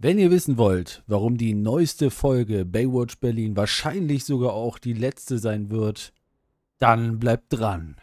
[0.00, 5.40] Wenn ihr wissen wollt, warum die neueste Folge Baywatch Berlin wahrscheinlich sogar auch die letzte
[5.40, 6.12] sein wird,
[6.78, 7.96] dann bleibt dran.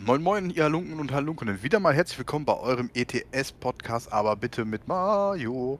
[0.00, 1.62] Moin Moin, ihr Halunken und Halunken.
[1.62, 5.78] Wieder mal herzlich willkommen bei eurem ETS-Podcast, aber bitte mit Mario.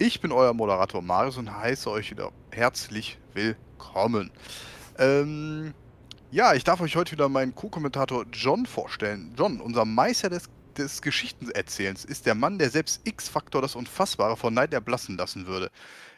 [0.00, 4.30] Ich bin euer Moderator Marius und heiße euch wieder herzlich willkommen.
[4.96, 5.74] Ähm,
[6.30, 9.34] ja, ich darf euch heute wieder meinen Co-Kommentator John vorstellen.
[9.36, 14.54] John, unser Meister des, des Geschichtenerzählens, ist der Mann, der selbst X-Faktor das Unfassbare von
[14.54, 15.68] Neid erblassen lassen würde.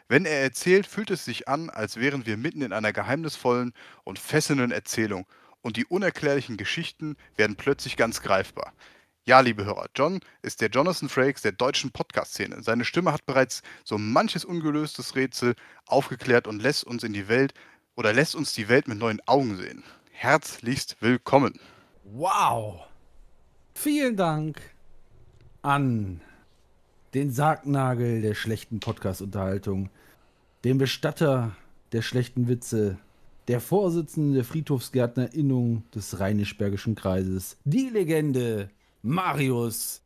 [0.09, 3.73] Wenn er erzählt, fühlt es sich an, als wären wir mitten in einer geheimnisvollen
[4.05, 5.25] und fesselnden Erzählung
[5.63, 8.75] und die unerklärlichen Geschichten werden plötzlich ganz greifbar.
[9.27, 12.63] Ja, liebe Hörer, John ist der Jonathan Frakes der deutschen Podcast-Szene.
[12.63, 15.57] Seine Stimme hat bereits so manches ungelöstes Rätsel
[15.87, 17.53] aufgeklärt und lässt uns in die Welt
[17.97, 19.85] oder lässt uns die Welt mit neuen Augen sehen.
[20.11, 21.61] Herzlichst willkommen.
[22.05, 22.81] Wow!
[23.75, 24.59] Vielen Dank
[25.61, 26.23] an
[27.13, 29.91] den Sargnagel der schlechten Podcast-Unterhaltung,
[30.65, 31.55] den Bestatter
[31.93, 32.97] der schlechten Witze,
[33.49, 38.71] der Vorsitzende der Friedhofsgärtnerinnung des Rheinisch-Bergischen Kreises, die Legende
[39.03, 40.03] Marius.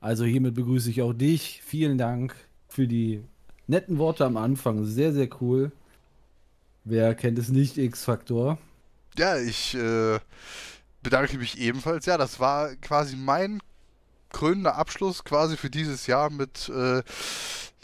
[0.00, 1.62] Also hiermit begrüße ich auch dich.
[1.64, 2.34] Vielen Dank
[2.68, 3.24] für die
[3.66, 4.84] netten Worte am Anfang.
[4.84, 5.72] Sehr, sehr cool.
[6.84, 8.58] Wer kennt es nicht, X-Faktor?
[9.16, 10.18] Ja, ich äh,
[11.02, 12.04] bedanke mich ebenfalls.
[12.06, 13.60] Ja, das war quasi mein
[14.30, 17.02] krönender Abschluss quasi für dieses Jahr mit, äh,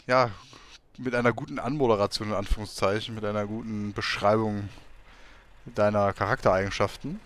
[0.05, 0.29] ja,
[0.97, 4.69] mit einer guten Anmoderation in Anführungszeichen, mit einer guten Beschreibung
[5.65, 7.19] deiner Charaktereigenschaften.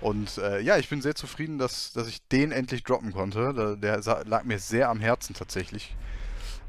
[0.00, 3.76] Und äh, ja, ich bin sehr zufrieden, dass, dass ich den endlich droppen konnte.
[3.76, 5.94] Der, der lag mir sehr am Herzen tatsächlich.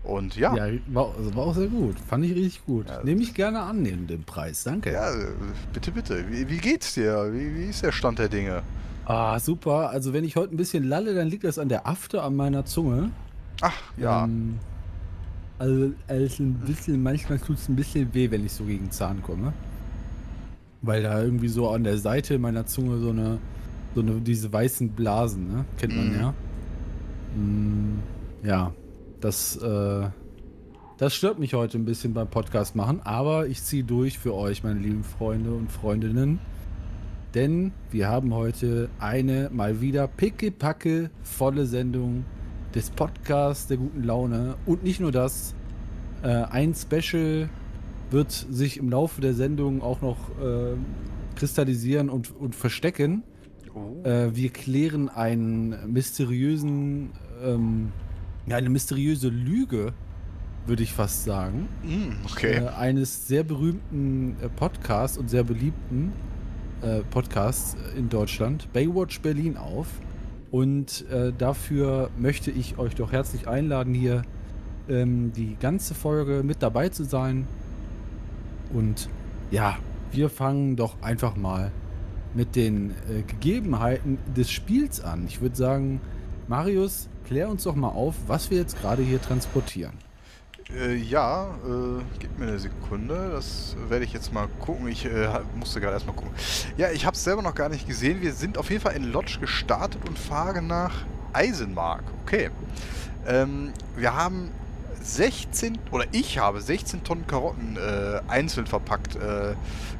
[0.03, 0.55] Und ja.
[0.55, 1.99] Ja, war, also war auch sehr gut.
[1.99, 2.87] Fand ich richtig gut.
[2.89, 4.63] Ja, Nehme ich gerne an, den, den Preis.
[4.63, 4.93] Danke.
[4.93, 5.11] Ja,
[5.73, 6.25] bitte, bitte.
[6.29, 7.31] Wie, wie geht's dir?
[7.31, 8.63] Wie, wie ist der Stand der Dinge?
[9.05, 9.89] Ah, super.
[9.89, 12.65] Also, wenn ich heute ein bisschen lalle, dann liegt das an der Afte an meiner
[12.65, 13.11] Zunge.
[13.61, 14.23] Ach, ja.
[14.23, 14.59] Ähm,
[15.57, 19.21] also, also ein bisschen, manchmal tut es ein bisschen weh, wenn ich so gegen Zahn
[19.21, 19.51] komme.
[20.81, 23.39] Weil da irgendwie so an der Seite meiner Zunge so eine,
[23.95, 25.65] so eine, diese weißen Blasen, ne?
[25.77, 26.19] Kennt man mm.
[26.19, 26.33] ja.
[27.35, 27.99] Mm,
[28.43, 28.73] ja,
[29.19, 30.07] das, äh,
[30.97, 34.63] das stört mich heute ein bisschen beim Podcast machen, aber ich ziehe durch für euch,
[34.63, 36.39] meine lieben Freunde und Freundinnen.
[37.35, 42.25] Denn wir haben heute eine mal wieder pickepacke volle Sendung
[42.73, 44.55] des Podcasts der guten Laune.
[44.65, 45.53] Und nicht nur das,
[46.23, 47.49] äh, ein Special
[48.11, 50.75] wird sich im Laufe der Sendung auch noch äh,
[51.35, 53.23] kristallisieren und, und verstecken.
[53.73, 54.05] Oh.
[54.07, 57.11] Äh, wir klären einen mysteriösen,
[57.43, 57.91] ähm,
[58.47, 59.93] ja, eine mysteriöse Lüge,
[60.65, 61.67] würde ich fast sagen.
[61.83, 62.63] Mm, okay.
[62.63, 66.13] Äh, eines sehr berühmten äh, Podcasts und sehr beliebten
[66.81, 69.87] äh, Podcasts in Deutschland, Baywatch Berlin, auf.
[70.51, 74.23] Und äh, dafür möchte ich euch doch herzlich einladen, hier
[74.87, 77.47] ähm, die ganze Folge mit dabei zu sein.
[78.73, 79.09] Und
[79.51, 79.77] ja,
[80.11, 81.71] wir fangen doch einfach mal
[82.33, 85.25] mit den äh, Gegebenheiten des Spiels an.
[85.27, 86.01] Ich würde sagen,
[86.47, 89.93] Marius, klär uns doch mal auf, was wir jetzt gerade hier transportieren.
[90.75, 93.31] Äh, ja, äh, gib mir eine Sekunde.
[93.33, 94.87] Das werde ich jetzt mal gucken.
[94.87, 96.31] Ich äh, musste gerade erstmal gucken.
[96.77, 98.21] Ja, ich habe es selber noch gar nicht gesehen.
[98.21, 100.93] Wir sind auf jeden Fall in Lodge gestartet und fahren nach
[101.33, 102.03] Eisenmark.
[102.23, 102.51] Okay.
[103.27, 104.51] Ähm, wir haben
[105.01, 109.55] 16 oder ich habe 16 Tonnen Karotten äh, einzeln verpackt äh,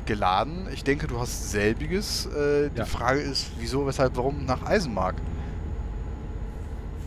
[0.05, 0.67] geladen.
[0.73, 2.27] Ich denke, du hast selbiges.
[2.35, 2.69] Äh, ja.
[2.69, 5.15] Die Frage ist, wieso, weshalb, warum nach Eisenmark?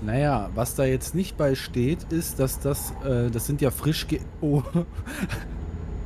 [0.00, 4.08] Naja, was da jetzt nicht bei steht, ist, dass das, äh, das sind ja frisch
[4.08, 4.62] ge oh.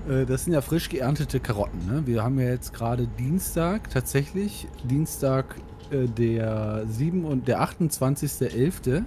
[0.09, 1.85] Äh, das sind ja frisch geerntete Karotten.
[1.87, 2.07] Ne?
[2.07, 5.57] Wir haben ja jetzt gerade Dienstag, tatsächlich Dienstag
[5.91, 9.03] äh, der 7 und der 28.11.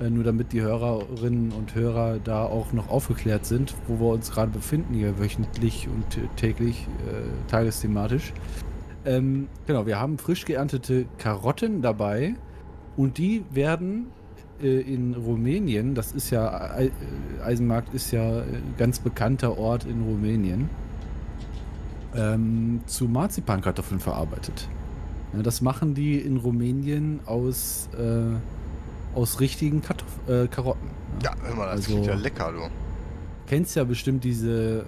[0.00, 4.30] Äh, nur damit die Hörerinnen und Hörer da auch noch aufgeklärt sind, wo wir uns
[4.30, 8.32] gerade befinden, hier wöchentlich und täglich, äh, tagesthematisch.
[9.04, 12.34] Ähm, genau, wir haben frisch geerntete Karotten dabei
[12.96, 14.06] und die werden
[14.62, 16.90] äh, in Rumänien, das ist ja, äh,
[17.42, 20.70] Eisenmarkt ist ja ein ganz bekannter Ort in Rumänien,
[22.14, 24.68] ähm, zu Marzipankartoffeln verarbeitet.
[25.34, 28.36] Ja, das machen die in Rumänien aus äh,
[29.14, 30.90] aus richtigen Kartoff äh, Karotten.
[31.22, 32.60] Ja, ja immer, das also, klingt ja lecker, du.
[33.46, 34.84] Kennst ja bestimmt diese äh,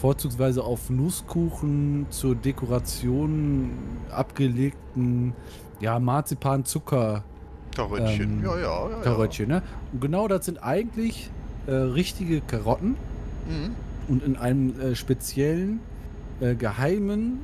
[0.00, 3.70] vorzugsweise auf Nusskuchen zur Dekoration
[4.10, 5.34] abgelegten,
[5.80, 7.24] ja, Marzipan-Zucker.
[7.76, 9.00] Karöttchen, ähm, ja, ja, ja.
[9.02, 9.62] Karöttchen, ne?
[9.92, 11.30] Und genau das sind eigentlich
[11.66, 12.96] äh, richtige Karotten
[13.46, 13.74] Mhm.
[14.08, 15.80] und in einem äh, speziellen,
[16.40, 17.40] äh, geheimen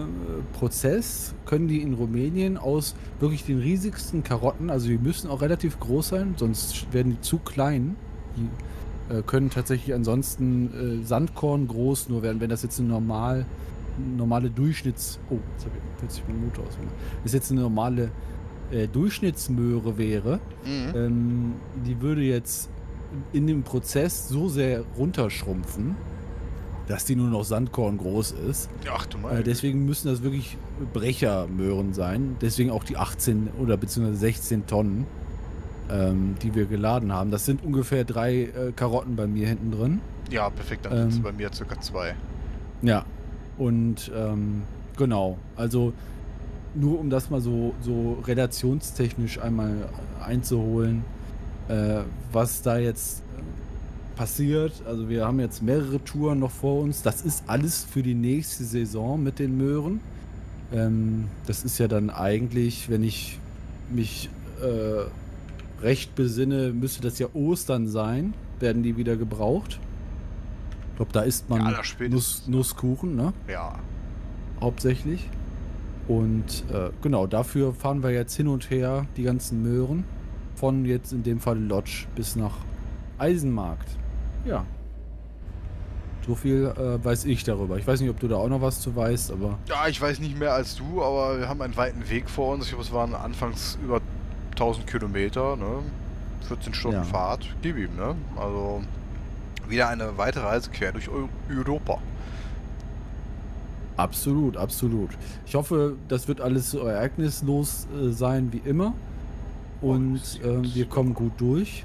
[0.00, 5.40] äh, Prozess können die in Rumänien aus wirklich den riesigsten Karotten, also die müssen auch
[5.42, 7.96] relativ groß sein, sonst werden die zu klein.
[8.36, 13.46] Die äh, können tatsächlich ansonsten äh, Sandkorn groß nur werden, wenn das jetzt eine normal,
[14.16, 15.18] normale Durchschnitts...
[15.30, 16.94] Oh, jetzt habe ich plötzlich ausgemacht.
[17.18, 18.10] Wenn es jetzt eine normale
[18.70, 20.96] äh, Durchschnittsmöhre wäre, Mhm.
[20.96, 21.52] ähm,
[21.86, 22.70] die würde jetzt
[23.32, 25.96] in dem Prozess so sehr runterschrumpfen,
[26.88, 28.68] dass die nur noch Sandkorn groß ist.
[28.92, 29.42] Ach du Äh, meine.
[29.42, 30.56] deswegen müssen das wirklich
[30.92, 32.36] Brechermöhren sein.
[32.40, 35.06] Deswegen auch die 18 oder beziehungsweise 16 Tonnen,
[35.90, 37.30] ähm, die wir geladen haben.
[37.30, 40.00] Das sind ungefähr drei äh, Karotten bei mir hinten drin.
[40.30, 42.14] ja, perfekt, dann sind es ähm, bei mir circa zwei.
[42.82, 43.04] Ja.
[43.58, 44.62] Und ähm,
[44.96, 45.92] genau, also
[46.74, 49.88] nur um das mal so, so relationstechnisch einmal
[50.24, 51.04] einzuholen,
[51.68, 52.00] äh,
[52.32, 53.42] was da jetzt äh,
[54.14, 54.72] passiert.
[54.86, 57.02] Also wir haben jetzt mehrere Touren noch vor uns.
[57.02, 60.00] Das ist alles für die nächste Saison mit den Möhren.
[60.72, 63.38] Ähm, das ist ja dann eigentlich, wenn ich
[63.90, 64.30] mich
[64.62, 69.78] äh, recht besinne, müsste das ja Ostern sein, werden die wieder gebraucht.
[70.90, 72.44] Ich glaube, da isst man Ja, Nuss.
[72.46, 73.32] Nusskuchen, ne?
[73.48, 73.78] Ja.
[74.60, 75.28] hauptsächlich.
[76.08, 80.04] Und äh, genau, dafür fahren wir jetzt hin und her die ganzen Möhren.
[80.56, 82.56] Von jetzt in dem Fall Lodge bis nach
[83.18, 83.88] Eisenmarkt.
[84.44, 84.64] Ja.
[86.26, 87.78] So viel äh, weiß ich darüber.
[87.78, 90.20] Ich weiß nicht, ob du da auch noch was zu weißt, aber Ja, ich weiß
[90.20, 92.64] nicht mehr als du, aber wir haben einen weiten Weg vor uns.
[92.64, 94.00] Ich glaube, es waren anfangs über
[94.52, 95.80] 1000 Kilometer, ne?
[96.46, 97.02] 14 Stunden Ja.
[97.04, 97.46] Fahrt.
[97.62, 98.14] Gib ihm, ne?
[98.36, 98.82] Also
[99.68, 101.98] wieder eine weitere Reise quer durch Eu Europa.
[103.96, 105.10] absolut, absolut.
[105.46, 108.94] Ich hoffe, das wird alles so ereignislos äh, sein wie immer.
[109.80, 111.84] Und äh, wir kommen gut durch.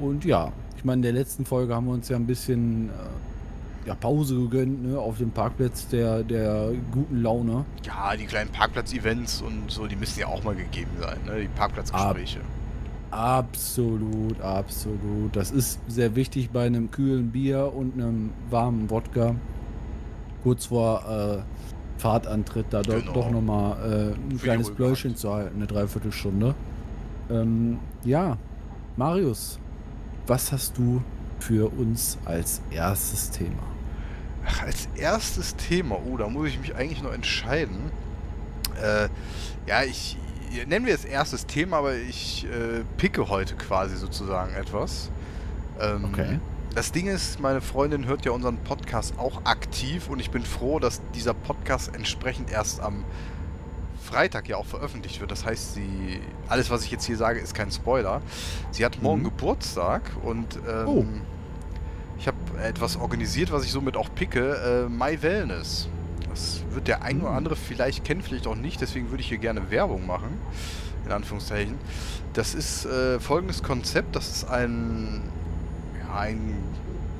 [0.00, 3.86] Und ja, ich meine, in der letzten Folge haben wir uns ja ein bisschen äh,
[3.88, 7.64] ja, Pause gegönnt, ne, auf dem Parkplatz der, der guten Laune.
[7.86, 11.42] Ja, die kleinen Parkplatz-Events und so, die müssen ja auch mal gegeben sein, ne?
[11.42, 12.40] Die Parkplatzgespräche.
[13.12, 15.36] Absolut, absolut.
[15.36, 19.36] Das ist sehr wichtig bei einem kühlen Bier und einem warmen Wodka.
[20.42, 23.12] Kurz vor äh, Fahrtantritt da Genau.
[23.12, 23.76] doch nochmal
[24.18, 25.16] äh, ein kleines Hand.
[25.16, 26.56] zu halten, eine Dreiviertelstunde.
[27.30, 28.36] Ähm, ja,
[28.96, 29.60] Marius,
[30.26, 31.02] was hast du
[31.40, 33.62] für uns als erstes Thema?
[34.46, 37.90] Ach, als erstes Thema, oh, da muss ich mich eigentlich noch entscheiden.
[38.80, 39.08] Äh,
[39.66, 40.16] ja, ich
[40.66, 45.10] nennen wir es erstes Thema, aber ich äh, picke heute quasi sozusagen etwas.
[45.80, 46.38] Ähm, Okay.
[46.74, 50.78] Das Ding ist, meine Freundin hört ja unseren Podcast auch aktiv und ich bin froh,
[50.78, 53.04] dass dieser Podcast entsprechend erst am
[54.12, 55.30] Freitag ja auch veröffentlicht wird.
[55.30, 58.20] Das heißt, sie, alles, was ich jetzt hier sage, ist kein Spoiler.
[58.70, 59.24] Sie hat morgen Mhm.
[59.26, 61.04] Geburtstag und ähm, Oh.
[62.18, 65.88] ich habe etwas organisiert, was ich somit auch picke, äh, My Wellness.
[66.28, 67.36] Das wird der ein oder Mhm.
[67.38, 70.38] andere vielleicht kennen, vielleicht auch nicht, deswegen würde ich hier gerne Werbung machen,
[71.06, 71.76] in Anführungszeichen.
[72.34, 75.22] Das ist äh, folgendes Konzept, das ist ein,
[76.06, 76.54] ja, ein,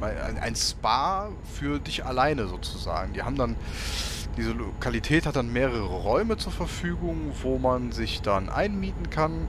[0.02, 3.12] ein, ein Spa für dich alleine sozusagen.
[3.14, 3.56] Die haben dann,
[4.36, 9.46] diese Lokalität hat dann mehrere Räume zur Verfügung, wo man sich dann einmieten kann,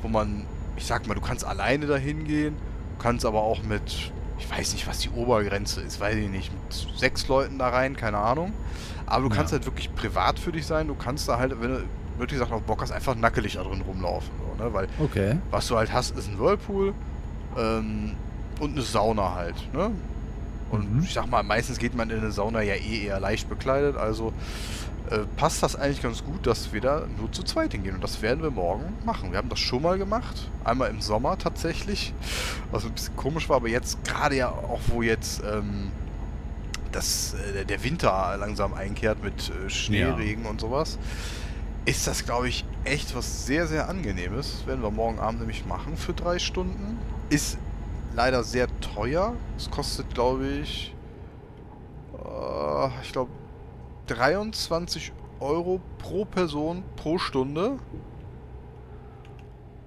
[0.00, 0.46] wo man,
[0.76, 2.56] ich sag mal, du kannst alleine dahin gehen,
[2.96, 6.50] du kannst aber auch mit, ich weiß nicht, was die Obergrenze ist, weiß ich nicht,
[6.52, 8.52] mit sechs Leuten da rein, keine Ahnung.
[9.06, 9.36] Aber du Ja.
[9.36, 11.82] kannst halt wirklich privat für dich sein, du kannst da halt, wenn du
[12.18, 14.30] wirklich gesagt auf Bock hast, einfach nackelig da drin rumlaufen.
[14.58, 14.72] So, ne?
[14.72, 15.36] Weil Okay.
[15.50, 16.94] was du halt hast, ist ein Whirlpool
[17.58, 18.12] ähm,
[18.60, 19.56] und eine Sauna halt.
[19.74, 19.90] Ne?
[20.72, 21.02] Und Mhm.
[21.04, 24.32] ich sag mal, meistens geht man in eine Sauna ja eh eher leicht bekleidet, also
[25.10, 27.94] äh, passt das eigentlich ganz gut, dass wir da nur zu zweit hingehen.
[27.96, 29.30] Und das werden wir morgen machen.
[29.32, 32.14] Wir haben das schon mal gemacht, einmal im Sommer tatsächlich,
[32.70, 35.90] was ein bisschen komisch war, aber jetzt gerade ja auch, wo jetzt ähm,
[36.90, 40.98] das, äh, der Winter langsam einkehrt mit äh, Schneeregen und sowas,
[41.84, 44.66] ist das, glaube ich, echt was sehr, sehr angenehmes.
[44.66, 46.96] Werden wir morgen Abend nämlich machen für drei Stunden.
[47.28, 47.58] Ist
[48.14, 49.34] leider sehr teuer.
[49.56, 50.94] Es kostet, glaube ich,
[52.14, 53.30] äh, ich glaube,
[54.06, 57.78] 23 Euro pro Person pro Stunde.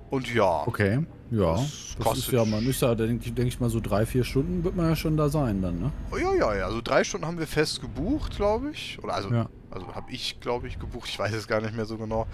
[0.10, 1.06] Und ja, Okay.
[1.32, 1.56] Ja.
[1.56, 4.24] Das Das, ist ja, man ist ja, denke ich, denk ich mal, so drei, vier
[4.24, 5.92] Stunden wird man ja schon da sein dann, ne?
[6.12, 6.66] Oh, ja, ja, ja.
[6.68, 9.00] Also drei Stunden haben wir fest gebucht, glaube ich.
[9.04, 9.50] Oder also, Ja.
[9.72, 11.10] also habe ich, glaube ich, gebucht.
[11.10, 12.28] Ich weiß es gar nicht mehr so genau.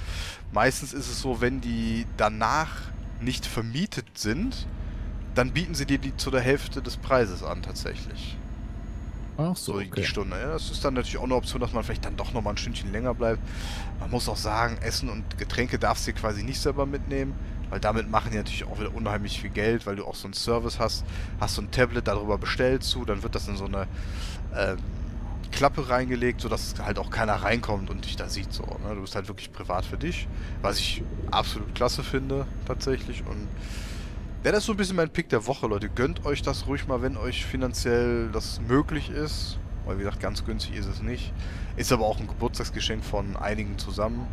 [0.51, 2.69] Meistens ist es so, wenn die danach
[3.21, 4.67] nicht vermietet sind,
[5.35, 8.39] dann bieten sie dir die zu der Hälfte des Preises an, tatsächlich.
[9.37, 10.03] Ach So so, die okay.
[10.03, 10.39] Stunde.
[10.39, 12.57] Ja, das ist dann natürlich auch eine Option, dass man vielleicht dann doch nochmal ein
[12.57, 13.41] Stündchen länger bleibt.
[13.99, 17.35] Man muss auch sagen, Essen und Getränke darfst du dir quasi nicht selber mitnehmen.
[17.69, 20.33] Weil damit machen die natürlich auch wieder unheimlich viel Geld, weil du auch so einen
[20.33, 21.05] Service hast,
[21.39, 23.87] hast so ein Tablet, darüber bestellst du, dann wird das in so eine
[24.53, 24.77] ähm,
[25.51, 28.53] Klappe reingelegt, sodass halt auch keiner reinkommt und dich da sieht.
[28.53, 28.95] So, ne?
[28.95, 30.27] Du bist halt wirklich privat für dich,
[30.61, 33.25] was ich absolut klasse finde, tatsächlich.
[33.25, 33.49] Und
[34.43, 35.89] ja, das ist so ein bisschen mein Pick der Woche, Leute.
[35.89, 39.59] Gönnt euch das ruhig mal, wenn euch finanziell das möglich ist.
[39.85, 41.33] Weil, wie gesagt, ganz günstig ist es nicht.
[41.75, 44.27] Ist aber auch ein Geburtstagsgeschenk von einigen zusammen.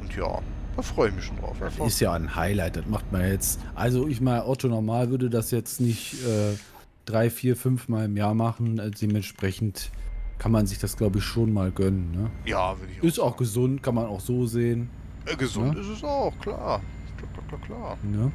[0.00, 0.40] Und ja,
[0.76, 1.56] da freue ich mich schon drauf.
[1.60, 3.60] Das ist ja ein Highlight, das macht man jetzt.
[3.74, 6.56] Also ich meine, Otto normal würde das jetzt nicht äh,
[7.04, 8.80] drei, vier, fünf Mal im Jahr machen.
[8.80, 9.90] Also dementsprechend
[10.38, 12.10] kann man sich das, glaube ich, schon mal gönnen.
[12.12, 12.30] Ne?
[12.44, 13.28] Ja, würde ich auch Ist sagen.
[13.28, 14.90] auch gesund, kann man auch so sehen.
[15.26, 15.80] Äh, gesund ja?
[15.80, 16.80] ist es auch, klar.
[17.16, 17.98] Klar, klar, klar, klar.
[18.12, 18.32] Ja.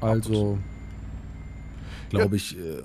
[0.00, 0.58] Also,
[2.10, 2.82] glaube ich, äh,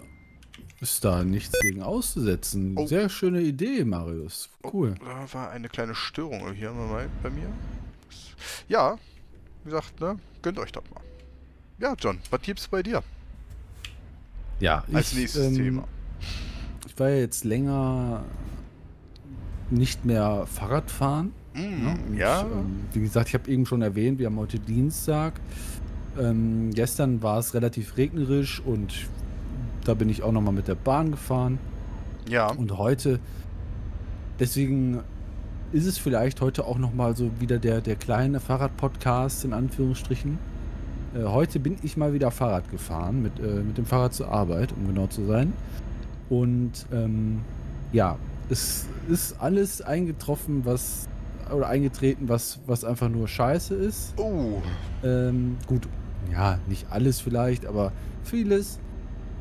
[0.79, 2.75] ist da nichts gegen auszusetzen.
[2.75, 2.87] Oh.
[2.87, 4.49] Sehr schöne Idee, Marius.
[4.63, 4.95] Cool.
[4.99, 6.73] Oh, da war eine kleine Störung hier
[7.21, 7.47] bei mir.
[8.67, 8.97] Ja,
[9.63, 11.01] wie gesagt, ne, gönnt euch das mal.
[11.79, 13.03] Ja, John, was gibt's bei dir?
[14.59, 15.87] Ja, als ich, nächstes ähm, Thema.
[16.87, 18.23] Ich war ja jetzt länger
[19.69, 21.33] nicht mehr Fahrradfahren.
[21.53, 21.99] Mm, ne?
[22.17, 22.41] ja.
[22.41, 25.39] ähm, wie gesagt, ich habe eben schon erwähnt, wir haben heute Dienstag.
[26.19, 28.93] Ähm, gestern war es relativ regnerisch und
[29.85, 31.59] da bin ich auch nochmal mit der Bahn gefahren.
[32.29, 32.51] Ja.
[32.51, 33.19] Und heute,
[34.39, 34.99] deswegen
[35.71, 40.37] ist es vielleicht heute auch nochmal so wieder der, der kleine Fahrrad-Podcast in Anführungsstrichen.
[41.15, 44.73] Äh, heute bin ich mal wieder Fahrrad gefahren, mit, äh, mit dem Fahrrad zur Arbeit,
[44.73, 45.53] um genau zu sein.
[46.29, 47.41] Und ähm,
[47.91, 48.17] ja,
[48.49, 51.07] es ist alles eingetroffen, was
[51.51, 54.13] oder eingetreten, was, was einfach nur scheiße ist.
[54.17, 54.61] Oh.
[55.03, 55.87] Ähm, gut,
[56.31, 57.91] ja, nicht alles vielleicht, aber
[58.23, 58.79] vieles.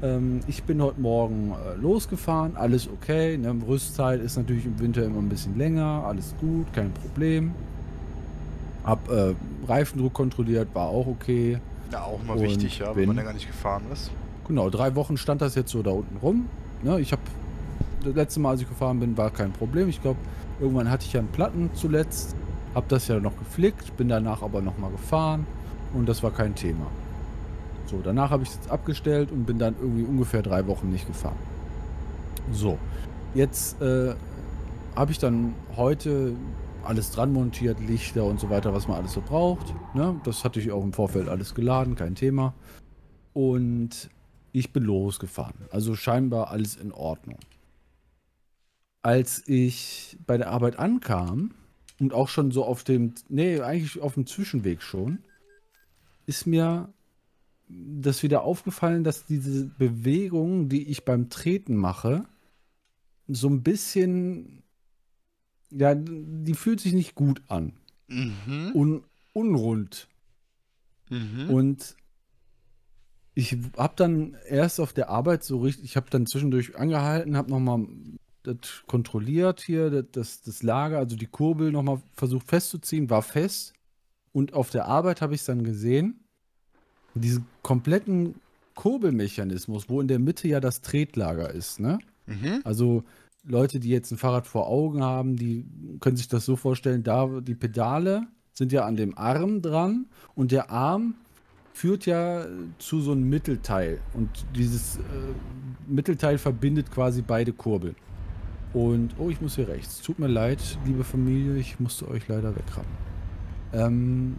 [0.03, 3.37] Ähm, ich bin heute Morgen äh, losgefahren, alles okay.
[3.37, 3.55] Ne?
[3.67, 7.53] Rüstzeit ist natürlich im Winter immer ein bisschen länger, alles gut, kein Problem.
[8.85, 9.35] Hab äh,
[9.69, 11.59] Reifendruck kontrolliert, war auch okay.
[11.93, 14.11] Ja, auch mal wichtig, ja, wenn man gar nicht gefahren ist.
[14.47, 16.49] Genau, drei Wochen stand das jetzt so da unten rum.
[16.83, 16.99] Ne?
[17.01, 17.23] Ich habe
[18.03, 19.89] das letzte Mal, als ich gefahren bin, war kein Problem.
[19.89, 20.19] Ich glaube,
[20.61, 22.35] irgendwann hatte ich ja einen Platten zuletzt,
[22.75, 25.47] hab das ja noch geflickt, bin danach aber nochmal gefahren
[25.95, 26.87] und das war kein Thema.
[27.87, 31.07] So, danach habe ich es jetzt abgestellt und bin dann irgendwie ungefähr drei Wochen nicht
[31.07, 31.39] gefahren.
[32.53, 32.79] So,
[33.35, 34.15] jetzt äh,
[34.95, 36.35] habe ich dann heute
[36.85, 39.75] alles dran montiert, Lichter und so weiter, was man alles so braucht.
[39.95, 40.21] Ne?
[40.25, 42.55] Das hatte ich auch im Vorfeld alles geladen, kein Thema.
[43.33, 44.11] Und
[44.53, 45.67] ich bin losgefahren.
[45.71, 47.39] Also scheinbar alles in Ordnung.
[49.03, 51.53] Als ich bei der Arbeit ankam
[51.99, 55.19] und auch schon so auf dem, nee, eigentlich auf dem Zwischenweg schon,
[56.31, 56.95] ist mir
[57.69, 62.25] das wieder aufgefallen, dass diese Bewegung, die ich beim Treten mache,
[63.27, 64.63] so ein bisschen,
[65.71, 67.73] ja, die fühlt sich nicht gut an.
[68.07, 68.71] Mhm.
[68.75, 70.09] Un, unrund.
[71.09, 71.51] Mhm.
[71.51, 71.97] Und
[73.35, 77.51] ich habe dann erst auf der Arbeit so richtig, ich habe dann zwischendurch angehalten, habe
[77.51, 77.89] nochmal
[78.45, 83.75] das kontrolliert hier, das, das Lager, also die Kurbel nochmal versucht festzuziehen, war fest.
[84.33, 86.20] Und auf der Arbeit habe ich es dann gesehen,
[87.15, 88.35] diesen kompletten
[88.75, 91.99] Kurbelmechanismus, wo in der Mitte ja das Tretlager ist, ne?
[92.27, 92.61] Mhm.
[92.65, 93.05] Also
[93.45, 95.65] Leute, die jetzt ein Fahrrad vor Augen haben, die
[96.01, 100.53] können sich das so vorstellen, da die Pedale sind ja an dem Arm dran und
[100.53, 101.15] der Arm
[101.73, 102.47] führt ja
[102.79, 105.01] zu so einem Mittelteil und dieses äh,
[105.87, 107.97] Mittelteil verbindet quasi beide Kurbeln.
[108.73, 110.01] Und, oh, ich muss hier rechts.
[110.01, 112.93] Tut mir leid, liebe Familie, ich musste euch leider wegrammen.
[113.73, 114.37] Ähm,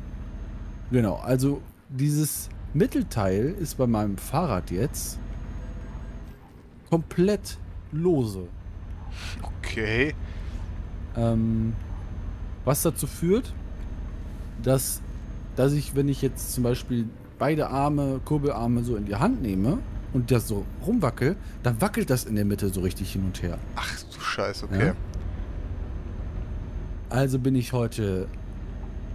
[0.90, 5.20] genau, also dieses Mittelteil ist bei meinem Fahrrad jetzt
[6.90, 7.58] komplett
[7.92, 8.48] lose.
[9.42, 10.14] Okay.
[11.16, 11.74] Ähm,
[12.64, 13.54] was dazu führt,
[14.62, 15.02] dass,
[15.56, 17.08] dass ich, wenn ich jetzt zum Beispiel
[17.40, 19.80] beide Arme, Kurbelarme so in die Hand nehme
[20.14, 23.58] und das so rumwackel, dann wackelt das in der Mitte so richtig hin und her.
[23.76, 24.88] Ach du Scheiße, okay.
[24.88, 24.96] Ja?
[27.10, 28.28] Also bin ich heute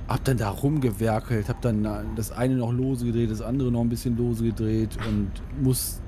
[0.09, 3.89] hab dann da rumgewerkelt, hab dann das eine noch lose gedreht, das andere noch ein
[3.89, 6.01] bisschen lose gedreht und muss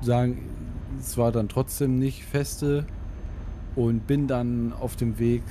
[0.00, 0.48] sagen,
[0.98, 2.86] es war dann trotzdem nicht feste
[3.74, 5.42] und bin dann auf dem Weg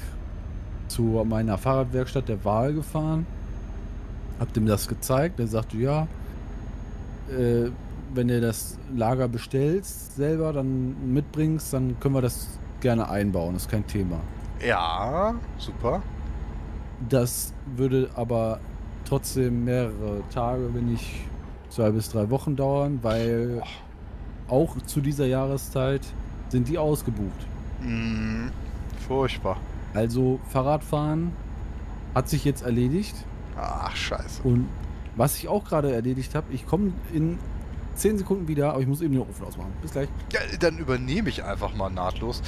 [0.88, 3.26] zu meiner Fahrradwerkstatt der Wahl gefahren.
[4.40, 5.40] Hab dem das gezeigt.
[5.40, 6.08] Der sagte, ja,
[7.30, 7.70] äh,
[8.14, 12.48] wenn du das Lager bestellst selber, dann mitbringst, dann können wir das
[12.82, 13.56] gerne einbauen.
[13.56, 14.20] Ist kein Thema.
[14.66, 16.02] Ja, super.
[17.10, 18.60] Das würde aber
[19.06, 21.06] trotzdem mehrere Tage, wenn nicht
[21.70, 23.62] zwei bis drei Wochen dauern, weil
[24.48, 26.02] auch zu dieser Jahreszeit
[26.50, 27.48] sind die ausgebucht.
[27.82, 28.48] Mm,
[29.08, 29.58] furchtbar.
[29.94, 31.32] Also Fahrradfahren
[32.14, 33.16] hat sich jetzt erledigt.
[33.58, 34.42] Ach, scheiße.
[34.44, 34.68] Und
[35.18, 37.40] Was ich auch gerade erledigt habe, ich komme in
[37.96, 39.72] 10 Sekunden wieder, aber ich muss eben den Ofen ausmachen.
[39.82, 40.10] Bis gleich.
[40.34, 42.42] Ja, dann übernehme ich einfach mal nahtlos.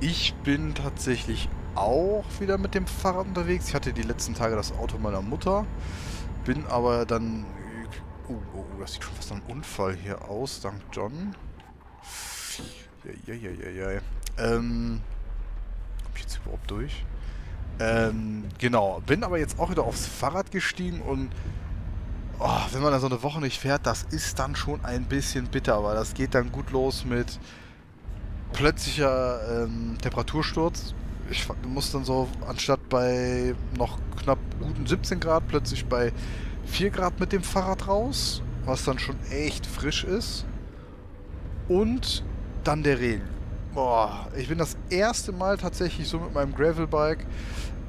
[0.00, 3.68] Ich bin tatsächlich auch wieder mit dem Fahrrad unterwegs.
[3.68, 5.66] Ich hatte die letzten Tage das Auto meiner Mutter.
[6.44, 7.44] Bin aber dann.
[8.28, 11.34] Oh, oh, oh das sieht schon fast nach einem Unfall hier aus, dank John.
[13.26, 14.00] Ja, ja, ja, ja, ja.
[14.38, 15.00] Ähm.
[16.02, 17.04] Komm ich jetzt überhaupt durch?
[17.78, 19.02] Ähm, genau.
[19.06, 21.30] Bin aber jetzt auch wieder aufs Fahrrad gestiegen und
[22.38, 25.46] oh, wenn man da so eine Woche nicht fährt, das ist dann schon ein bisschen
[25.46, 27.38] bitter, weil das geht dann gut los mit
[28.52, 30.94] plötzlicher ähm, Temperatursturz.
[31.30, 36.12] Ich muss dann so anstatt bei noch knapp guten 17 Grad plötzlich bei
[36.66, 40.44] 4 Grad mit dem Fahrrad raus, was dann schon echt frisch ist.
[41.68, 42.24] Und
[42.64, 43.24] dann der Regen.
[43.74, 47.26] Boah, ich bin das erste Mal tatsächlich so mit meinem Gravelbike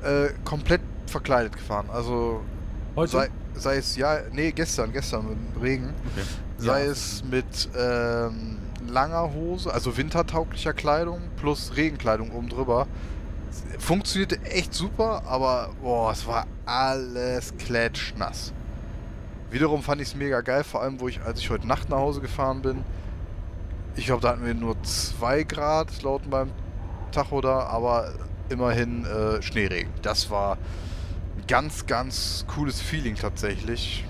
[0.04, 1.90] äh, komplett verkleidet gefahren.
[1.92, 2.42] Also
[2.96, 3.12] Heute?
[3.12, 5.94] sei, sei es ja, nee, gestern, gestern mit dem Regen.
[6.14, 6.26] Okay.
[6.58, 6.92] Sei Ja.
[6.92, 12.88] es mit ähm, langer Hose, also wintertauglicher Kleidung plus Regenkleidung oben drüber.
[13.80, 18.54] Funktionierte echt super, aber boah, es war alles klatschnass.
[19.50, 21.98] Wiederum fand ich es mega geil, vor allem, wo ich, als ich heute Nacht nach
[21.98, 22.84] Hause gefahren bin.
[23.96, 26.52] Ich glaube, da hatten wir nur 2 Grad laut meinem
[27.12, 28.14] Tacho da, aber
[28.50, 29.92] immerhin äh, Schneeregen.
[30.02, 30.58] Das war
[31.38, 34.06] ein ganz, ganz cooles Feeling tatsächlich.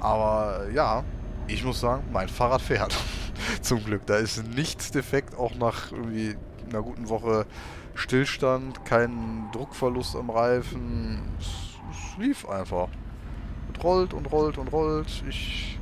[0.00, 1.04] Aber ja,
[1.52, 2.96] ich muss sagen, mein Fahrrad fährt.
[3.60, 4.06] Zum Glück.
[4.06, 6.36] Da ist nichts defekt, auch nach irgendwie
[6.68, 7.46] einer guten Woche
[7.94, 11.20] Stillstand, kein Druckverlust am Reifen.
[11.38, 11.46] Es,
[11.90, 12.88] es lief einfach.
[13.68, 15.22] Und rollt und rollt und rollt.
[15.28, 15.78] Ich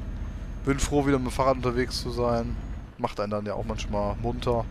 [0.65, 2.57] bin froh, wieder mit dem Fahrrad unterwegs zu sein.
[2.97, 4.65] Macht einen dann ja auch manchmal munter.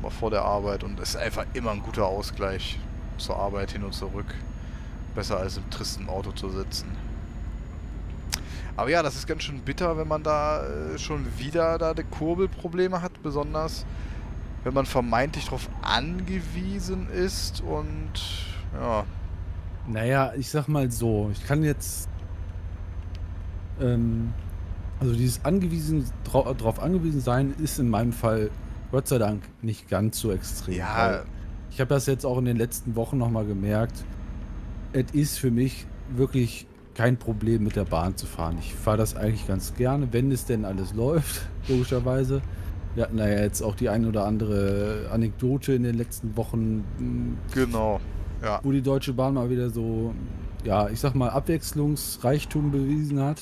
[0.00, 0.84] Mal vor der Arbeit.
[0.84, 2.78] Und es ist einfach immer ein guter Ausgleich
[3.18, 4.34] zur Arbeit hin und zurück.
[5.14, 6.96] Besser als im tristen Auto zu sitzen.
[8.76, 12.04] Aber ja, das ist ganz schön bitter, wenn man da äh, schon wieder da die
[12.04, 13.84] Kurbelprobleme hat, besonders
[14.64, 18.12] wenn man vermeintlich darauf angewiesen ist und
[18.74, 19.04] ja,
[19.88, 22.08] Naja, ich sag mal so, ich kann jetzt.
[23.80, 24.32] Ähm,
[25.00, 28.50] also dieses angewiesen, drau drauf angewiesen sein, ist in meinem Fall
[28.92, 30.76] Gott sei Dank nicht ganz so extrem.
[30.76, 31.24] Ja.
[31.70, 34.04] Ich habe das jetzt auch in den letzten Wochen nochmal gemerkt.
[34.92, 38.56] Es ist für mich wirklich kein Problem, mit der Bahn zu fahren.
[38.60, 42.42] Ich fahre das eigentlich ganz gerne, wenn es denn alles läuft, logischerweise.
[42.94, 46.84] Wir hatten da ja jetzt auch die ein oder andere Anekdote in den letzten Wochen,
[46.98, 48.00] mh, genau.
[48.42, 48.60] Ja.
[48.62, 50.12] wo die Deutsche Bahn mal wieder so,
[50.64, 53.40] ja, ich sag mal, Abwechslungsreichtum bewiesen hat.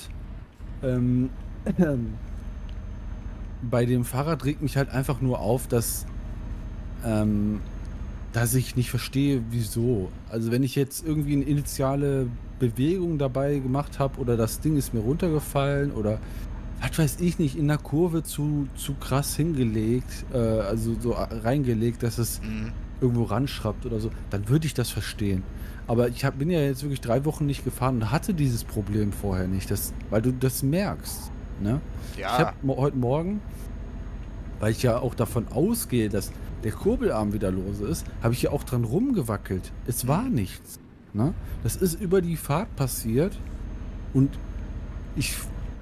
[0.82, 1.30] Ähm,
[3.62, 6.06] bei dem Fahrrad regt mich halt einfach nur auf, dass,
[7.04, 7.60] ähm,
[8.32, 10.10] dass ich nicht verstehe, wieso.
[10.30, 12.28] Also wenn ich jetzt irgendwie eine initiale
[12.60, 16.18] Bewegung dabei gemacht habe oder das Ding ist mir runtergefallen oder
[16.80, 22.02] was weiß ich nicht, in der Kurve zu, zu krass hingelegt, äh, also so reingelegt,
[22.04, 22.70] dass es Mhm.
[23.00, 25.42] irgendwo ranschraubt oder so, dann würde ich das verstehen.
[25.88, 29.12] Aber ich hab, bin ja jetzt wirklich drei Wochen nicht gefahren und hatte dieses Problem
[29.12, 31.32] vorher nicht, das, weil du das merkst.
[31.60, 31.80] Ne?
[32.14, 32.38] Ich Ja.
[32.38, 33.40] habe mo heute Morgen,
[34.60, 36.30] weil ich ja auch davon ausgehe, dass
[36.64, 39.72] der Kurbelarm wieder lose ist, habe ich ja auch dran rumgewackelt.
[39.86, 40.78] Es war nichts.
[41.12, 41.34] Ne?
[41.62, 43.38] Das ist über die Fahrt passiert
[44.14, 44.30] und
[45.16, 45.34] ich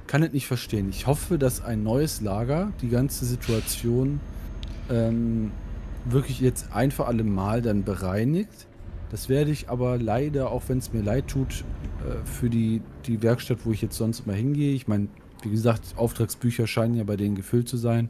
[0.06, 0.88] kann es nicht verstehen.
[0.88, 4.20] Ich hoffe, dass ein neues Lager die ganze Situation
[4.90, 5.52] ähm,
[6.06, 8.66] wirklich jetzt ein für alle Mal dann bereinigt.
[9.10, 11.64] Das werde ich aber leider, auch wenn es mir leid tut,
[12.06, 14.74] äh, für die, die Werkstatt, wo ich jetzt sonst immer hingehe.
[14.74, 15.08] Ich meine,
[15.42, 18.08] wie gesagt, Auftragsbücher scheinen ja bei denen gefüllt zu sein.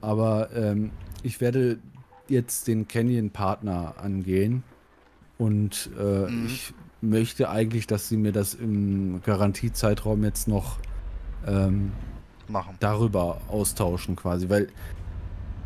[0.00, 0.90] Aber ähm,
[1.22, 1.78] ich werde
[2.28, 4.64] jetzt den Canyon-Partner angehen.
[5.42, 6.46] Und äh, Mhm.
[6.46, 10.78] ich möchte eigentlich, dass sie mir das im Garantiezeitraum jetzt noch
[11.46, 11.90] ähm,
[12.48, 12.76] Machen.
[12.78, 14.68] darüber austauschen quasi, weil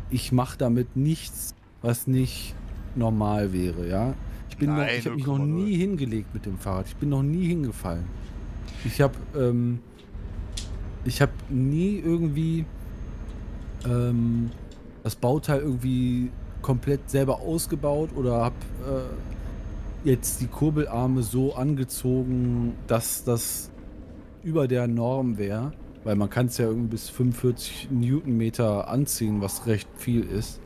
[0.09, 2.55] ich mache damit nichts, was nicht
[2.95, 4.13] normal wäre, ja.
[4.49, 5.45] Ich bin noch, Nein, ich habe mich noch 0,0.
[5.45, 6.87] nie hingelegt mit dem Fahrrad.
[6.87, 8.05] Ich bin noch nie hingefallen.
[8.83, 9.79] Ich habe ähm,
[11.05, 12.65] ich habe nie irgendwie
[13.85, 14.49] ähm,
[15.03, 16.31] das Bauteil irgendwie
[16.63, 18.55] komplett selber ausgebaut oder habe
[18.87, 19.26] äh,
[20.07, 23.69] jetzt die Kurbelarme so angezogen, dass das
[24.41, 25.73] über der Norm wäre,
[26.05, 30.61] weil man kann es ja irgendwie bis 45 Newtonmeter anziehen, was recht viel ist.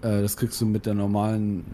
[0.00, 1.64] Äh, das kriegst du mit der normalen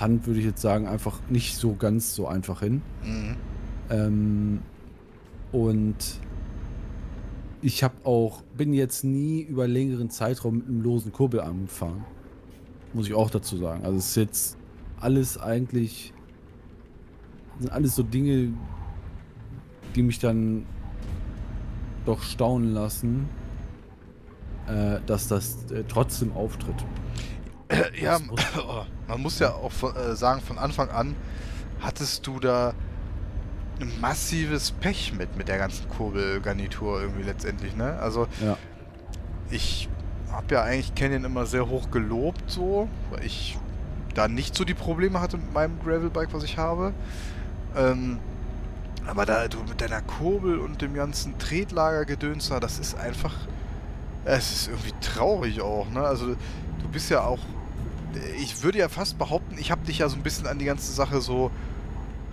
[0.00, 2.82] Hand, würde ich jetzt sagen, einfach nicht so ganz so einfach hin.
[3.04, 3.36] Mhm.
[3.90, 4.62] Ähm,
[5.50, 5.96] und
[7.62, 12.04] ich habe auch, bin jetzt nie über längeren Zeitraum mit einem losen Kurbelarm gefahren.
[12.94, 13.84] Muss ich auch dazu sagen.
[13.84, 14.58] Also es ist jetzt
[15.00, 16.12] alles eigentlich,
[17.58, 18.52] sind alles so Dinge,
[19.94, 20.66] die mich dann
[22.04, 23.28] doch staunen lassen,
[24.68, 26.84] äh, dass das äh, trotzdem auftritt.
[28.00, 28.18] ja,
[29.08, 31.14] man muss ja auch von, äh, sagen, von Anfang an
[31.80, 32.74] hattest du da
[33.80, 37.98] ein massives Pech mit, mit der ganzen Kurbelgarnitur irgendwie letztendlich, ne?
[37.98, 38.56] Also, Ja.
[39.50, 39.88] ich
[40.32, 43.58] habe ja eigentlich Canyon immer sehr hoch gelobt, so, weil ich
[44.16, 46.92] da nicht so die Probleme hatte mit meinem Gravelbike, was ich habe.
[47.76, 48.18] Ähm,
[49.06, 53.34] aber da du mit deiner Kurbel und dem ganzen Tretlagergedöns da, das ist einfach,
[54.24, 56.00] es ist irgendwie traurig auch, ne?
[56.00, 57.38] Also du bist ja auch,
[58.40, 60.92] ich würde ja fast behaupten, ich habe dich ja so ein bisschen an die ganze
[60.92, 61.50] Sache so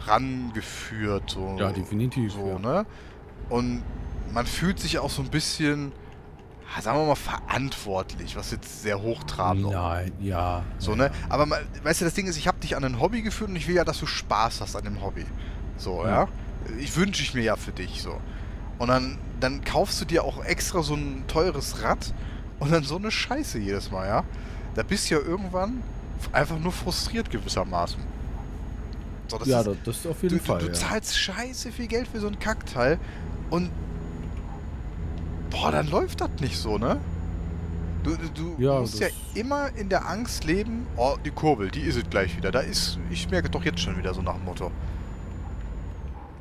[0.06, 1.56] rangeführt, so.
[1.60, 2.34] Ja, definitiv.
[2.34, 2.60] So, ja.
[2.60, 2.86] ne?
[3.50, 3.84] Und
[4.34, 5.91] man fühlt sich auch so ein bisschen,
[6.82, 10.64] sagen wir mal, verantwortlich, was jetzt sehr hochtrabend auch Nein, ja.
[10.78, 11.12] so, ne?
[11.30, 11.48] Aber
[11.84, 13.76] weißt du, das Ding ist, ich habe dich an ein Hobby geführt und ich will
[13.76, 15.26] ja, dass du Spaß hast an dem Hobby.
[15.78, 16.24] So, ja?
[16.24, 16.28] Ja.
[16.80, 18.20] Ich wünsche ich mir ja für dich so.
[18.80, 22.14] Und dann, dann kaufst du dir auch extra so ein teures Rad
[22.60, 24.24] und dann so eine Scheiße jedes Mal, ja?
[24.76, 25.84] Da bist du ja irgendwann
[26.32, 28.02] einfach nur frustriert gewissermaßen.
[29.28, 30.60] So, das ja, ist, das, das ist auf jeden du, Fall.
[30.60, 30.78] du, du ja.
[30.78, 33.00] zahlst scheiße viel Geld für so ein Kackteil
[33.50, 33.70] und
[35.54, 37.00] boah, dann läuft das nicht so, ne?
[38.04, 41.80] Du, du, Ja, musst ja das- immer in der Angst leben, oh, die Kurbel, die
[41.82, 42.52] ist es gleich wieder.
[42.52, 44.72] Da ist, ich merke doch jetzt schon wieder so nach dem Motto.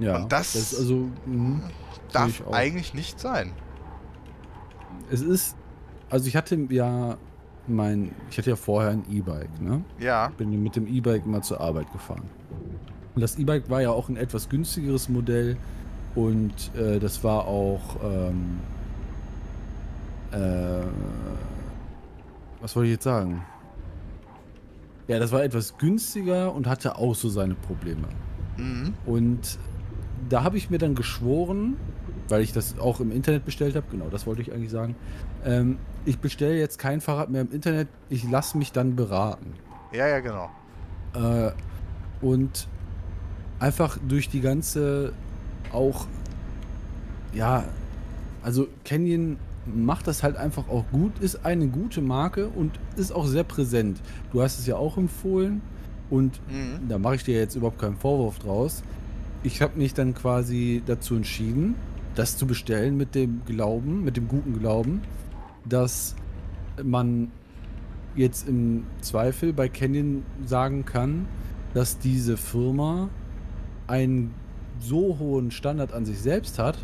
[0.01, 1.63] ja, und das- ist also, mhm.
[2.13, 3.53] Darf eigentlich nicht sein.
[5.11, 5.57] es ist,
[6.11, 7.17] also ich hatte ja
[7.69, 9.83] mein, ich hatte ja vorher ein E-Bike, ne?
[9.99, 12.25] Ja, Bin mit dem E-Bike immer zur Arbeit gefahren.
[13.15, 15.57] Und das E-Bike war ja auch ein etwas günstigeres Modell
[16.15, 18.59] und äh, das war auch, ähm,
[20.33, 20.83] äh,
[22.61, 23.43] was wollte ich jetzt sagen?
[25.09, 28.09] Ja, das war etwas günstiger und hatte auch so seine Probleme.
[28.57, 28.95] mhm.
[29.05, 29.59] Und
[30.29, 31.77] da habe ich mir dann geschworen,
[32.29, 34.95] weil ich das auch im Internet bestellt habe, genau, das wollte ich eigentlich sagen.
[35.45, 39.55] Ähm, ich bestelle jetzt kein Fahrrad mehr im Internet, ich lasse mich dann beraten.
[39.93, 40.51] ja, ja, genau.
[41.15, 41.53] Äh,
[42.25, 42.69] und
[43.59, 45.13] einfach durch die ganze
[45.73, 46.07] auch,
[47.35, 47.65] ja,
[48.43, 53.27] also Canyon macht das halt einfach auch gut, ist eine gute Marke und ist auch
[53.27, 54.01] sehr präsent.
[54.33, 55.61] Du hast es ja auch empfohlen
[56.11, 56.89] und Mhm.
[56.89, 58.83] da mache ich dir jetzt überhaupt keinen Vorwurf draus.
[59.45, 61.75] Ich habe mich dann quasi dazu entschieden,
[62.15, 65.03] das zu bestellen mit dem Glauben, mit dem guten Glauben,
[65.65, 66.15] dass
[66.83, 67.31] man
[68.15, 71.27] jetzt im Zweifel bei Canyon sagen kann,
[71.73, 73.09] dass diese Firma
[73.87, 74.35] einen
[74.81, 76.77] so hohen Standard an sich selbst hat,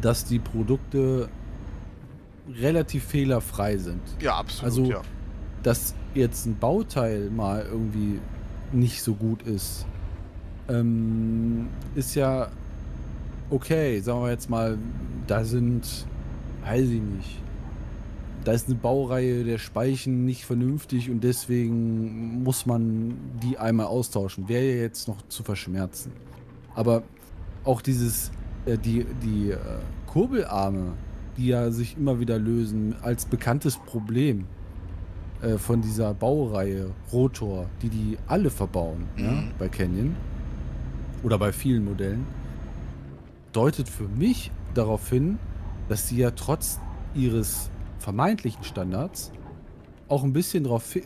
[0.00, 1.28] dass die Produkte
[2.60, 4.00] relativ fehlerfrei sind.
[4.20, 5.02] Ja, absolut, Also- ja.
[5.62, 8.20] Dass jetzt ein Bauteil mal irgendwie
[8.72, 9.86] nicht so gut ist,
[10.68, 12.48] ähm, ist ja
[13.50, 13.98] okay.
[14.00, 14.76] Sagen wir jetzt mal,
[15.26, 16.06] da sind,
[16.66, 17.40] weiß ich nicht,
[18.44, 24.48] da ist eine Baureihe der Speichen nicht vernünftig und deswegen muss man die einmal austauschen.
[24.50, 26.12] Wäre ja jetzt noch zu verschmerzen.
[26.74, 27.02] Aber
[27.64, 28.30] auch dieses,
[28.66, 29.56] äh, die, die äh,
[30.06, 30.92] Kurbelarme,
[31.36, 34.46] die ja sich immer wieder lösen, als bekanntes Problem
[35.42, 39.44] äh, von dieser Baureihe Rotor, die die alle verbauen, ja, Mhm.
[39.58, 40.16] bei Canyon
[41.22, 42.24] oder bei vielen Modellen,
[43.52, 45.38] deutet für mich darauf hin,
[45.88, 46.80] dass sie ja trotz
[47.14, 49.32] ihres vermeintlichen Standards
[50.08, 51.02] auch ein bisschen drauf äh,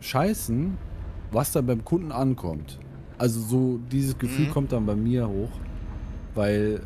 [0.00, 0.76] scheißen,
[1.32, 2.78] was dann beim Kunden ankommt.
[3.18, 4.50] Also so dieses Gefühl Mhm.
[4.50, 5.50] kommt dann bei mir hoch,
[6.34, 6.80] weil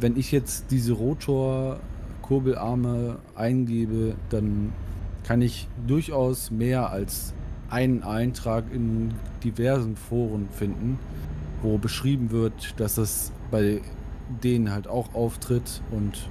[0.00, 4.72] wenn ich jetzt diese Rotor-Kurbelarme eingebe, dann
[5.24, 7.34] kann ich durchaus mehr als
[7.70, 10.98] einen Eintrag in diversen Foren finden,
[11.62, 13.80] wo beschrieben wird, dass das bei
[14.42, 16.28] denen halt auch auftritt und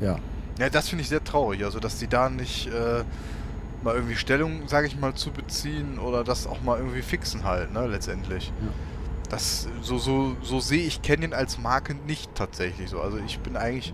[0.00, 0.18] ja.
[0.58, 1.64] Ja, das finde ich sehr traurig.
[1.64, 3.04] Also, dass die da nicht äh,
[3.84, 7.72] mal irgendwie Stellung, sage ich mal, zu beziehen oder das auch mal irgendwie fixen halt,
[7.72, 8.52] ne, letztendlich.
[8.60, 8.68] Ja.
[9.28, 13.00] Das, so, so, so sehe ich Canyon als Marke nicht tatsächlich so.
[13.00, 13.92] Also, ich bin eigentlich.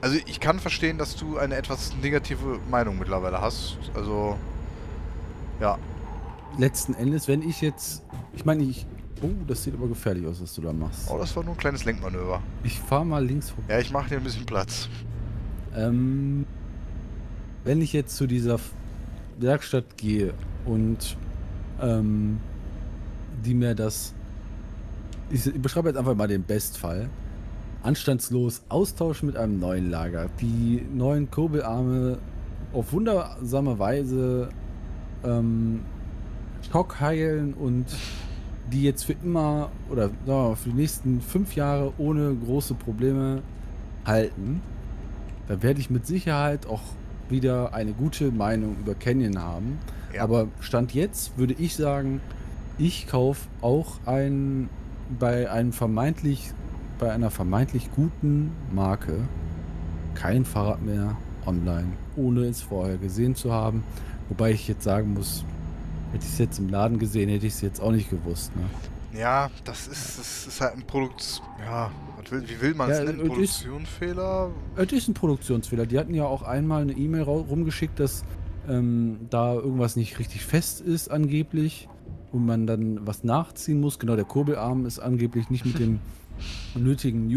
[0.00, 3.78] Also, ich kann verstehen, dass du eine etwas negative Meinung mittlerweile hast.
[3.94, 4.36] Also,
[5.60, 5.78] ja.
[6.58, 8.86] Letzten Endes, wenn ich jetzt, ich meine, ich,
[9.22, 11.08] oh, das sieht aber gefährlich aus, was du da machst.
[11.10, 12.42] Oh, das war nur ein kleines Lenkmanöver.
[12.64, 13.74] Ich fahre mal links vorbei.
[13.74, 14.88] Ja, ich mache dir ein bisschen Platz.
[15.76, 16.46] Ähm,
[17.64, 18.58] wenn ich jetzt zu dieser
[19.38, 21.16] Werkstatt gehe und
[21.80, 22.40] ähm,
[23.44, 24.14] die mir das,
[25.30, 27.08] ich, beschreibe jetzt einfach mal den Bestfall,
[27.82, 32.18] anstandslos austauschen mit einem neuen Lager, die neuen Kurbelarme
[32.72, 34.50] auf wundersame Weise
[35.24, 35.80] ähm,
[36.70, 37.86] Schock heilen und
[38.70, 43.42] die jetzt für immer oder mal, für die nächsten fünf Jahre ohne große Probleme
[44.04, 44.60] halten,
[45.48, 46.82] dann werde ich mit Sicherheit auch
[47.28, 49.78] wieder eine gute Meinung über Canyon haben.
[50.14, 50.22] Ja.
[50.22, 52.20] Aber Stand jetzt würde ich sagen,
[52.80, 54.68] ich kaufe auch ein
[55.18, 56.52] bei einem vermeintlich
[56.98, 59.20] bei einer vermeintlich guten Marke
[60.14, 61.16] kein Fahrrad mehr
[61.46, 63.82] online, ohne es vorher gesehen zu haben.
[64.28, 65.44] Wobei ich jetzt sagen muss,
[66.12, 68.52] hätte ich es jetzt im Laden gesehen, hätte ich es jetzt auch nicht gewusst.
[68.54, 69.18] Ne?
[69.18, 71.42] Ja, das ist, das ist halt ein Produkt.
[71.64, 71.90] Ja,
[72.30, 73.18] wie will man es Ja, nennen?
[73.20, 73.28] es ist-
[73.64, 74.50] Produktionsfehler?
[74.76, 75.86] Es ist ein Produktionsfehler.
[75.86, 78.24] Die hatten ja auch einmal eine E-Mail rumgeschickt, dass
[78.68, 81.88] ähm, da irgendwas nicht richtig fest ist angeblich
[82.32, 83.98] und man dann was nachziehen muss.
[83.98, 86.00] Genau, der Kurbelarm ist angeblich nicht mit dem
[86.74, 87.28] nötigen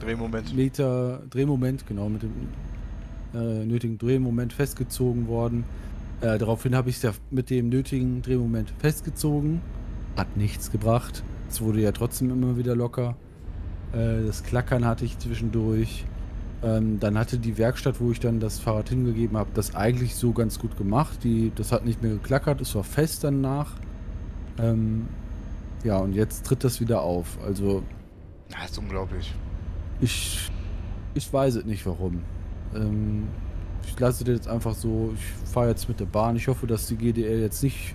[0.00, 0.46] Drehmoment.
[0.46, 2.32] Newtonmeter Drehmoment, genau, mit dem
[3.34, 5.64] äh, nötigen Drehmoment festgezogen worden.
[6.20, 9.60] Äh, daraufhin habe ich es ja mit dem nötigen Drehmoment festgezogen.
[10.16, 11.22] Hat nichts gebracht.
[11.48, 13.16] Es wurde ja trotzdem immer wieder locker.
[13.92, 16.06] Äh, das Klackern hatte ich zwischendurch.
[16.62, 20.32] Ähm, dann hatte die Werkstatt, wo ich dann das Fahrrad hingegeben habe, das eigentlich so
[20.32, 21.18] ganz gut gemacht.
[21.22, 23.74] Die, das hat nicht mehr geklackert, es war fest danach.
[24.58, 25.08] Ähm,
[25.84, 27.38] ja, und jetzt tritt das wieder auf.
[27.44, 27.82] Also
[28.50, 29.34] Ja, ist unglaublich.
[30.00, 30.50] ich,
[31.14, 32.22] ich weiß es nicht warum.
[32.74, 33.28] Ähm,
[33.86, 35.12] ich lasse das jetzt einfach so.
[35.14, 36.36] Ich fahre jetzt mit der Bahn.
[36.36, 37.94] Ich hoffe, dass die GDL jetzt nicht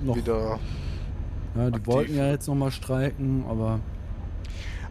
[0.00, 0.16] noch.
[0.16, 0.58] Wieder.
[1.54, 3.80] ja, die aktiv wollten ja jetzt nochmal streiken, aber.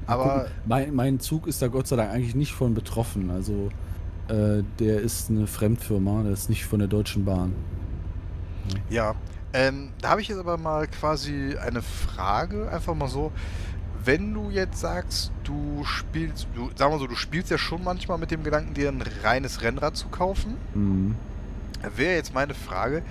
[0.08, 3.30] Aber mein, mein Zug ist da Gott sei Dank eigentlich nicht von betroffen.
[3.32, 3.70] Also
[4.28, 7.54] äh, der ist eine Fremdfirma, der ist nicht von der Deutschen Bahn.
[8.90, 9.16] ja,
[9.54, 13.32] ähm, da habe ich jetzt aber mal quasi eine Frage, einfach mal so.
[14.04, 18.18] Wenn du jetzt sagst, du spielst, du, sagen wir so, du spielst ja schon manchmal
[18.18, 21.16] mit dem Gedanken, dir ein reines Rennrad zu kaufen, Mhm.
[21.96, 23.04] wäre jetzt meine Frage,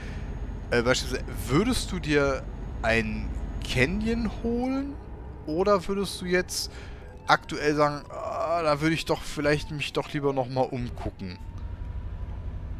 [0.70, 2.42] äh, beispielsweise, würdest du dir
[2.82, 3.28] ein
[3.62, 4.94] Canyon holen
[5.46, 6.72] oder würdest du jetzt
[7.28, 11.38] aktuell sagen, ah, da würde ich doch vielleicht mich doch lieber nochmal umgucken?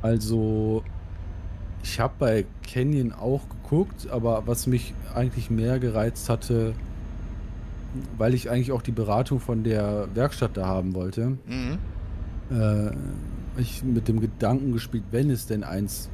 [0.03, 0.83] Also,
[1.83, 6.75] ich habe bei Canyon auch geguckt, aber was mich eigentlich mehr gereizt hatte,
[8.19, 11.79] weil ich eigentlich auch die Beratung von der Werkstatt da haben wollte, Mhm.
[12.51, 12.91] äh,
[13.61, 16.09] ich mit dem Gedanken gespielt, wenn es denn eins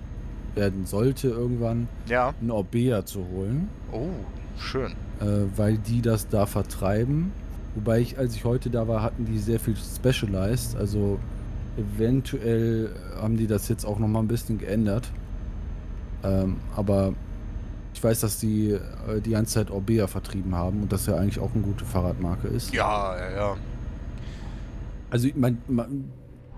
[0.55, 2.33] werden sollte, irgendwann Ja.
[2.41, 4.09] ein Orbea zu holen, Oh,
[4.59, 4.93] schön.
[5.21, 5.25] äh,
[5.57, 7.33] weil die das da vertreiben.
[7.75, 11.19] Wobei ich, als ich heute da war, hatten die sehr viel Specialized, also
[11.77, 12.89] eventuell
[13.21, 15.11] haben die das jetzt auch noch mal ein bisschen geändert.
[16.27, 17.13] Ähm, aber
[17.95, 21.39] ich weiß, dass die äh, die ganze Zeit Orbea vertrieben haben und das ja eigentlich
[21.39, 22.75] auch eine gute Fahrradmarke ist.
[22.75, 23.57] Ja, ja, ja.
[25.11, 26.11] Also ich mein, man,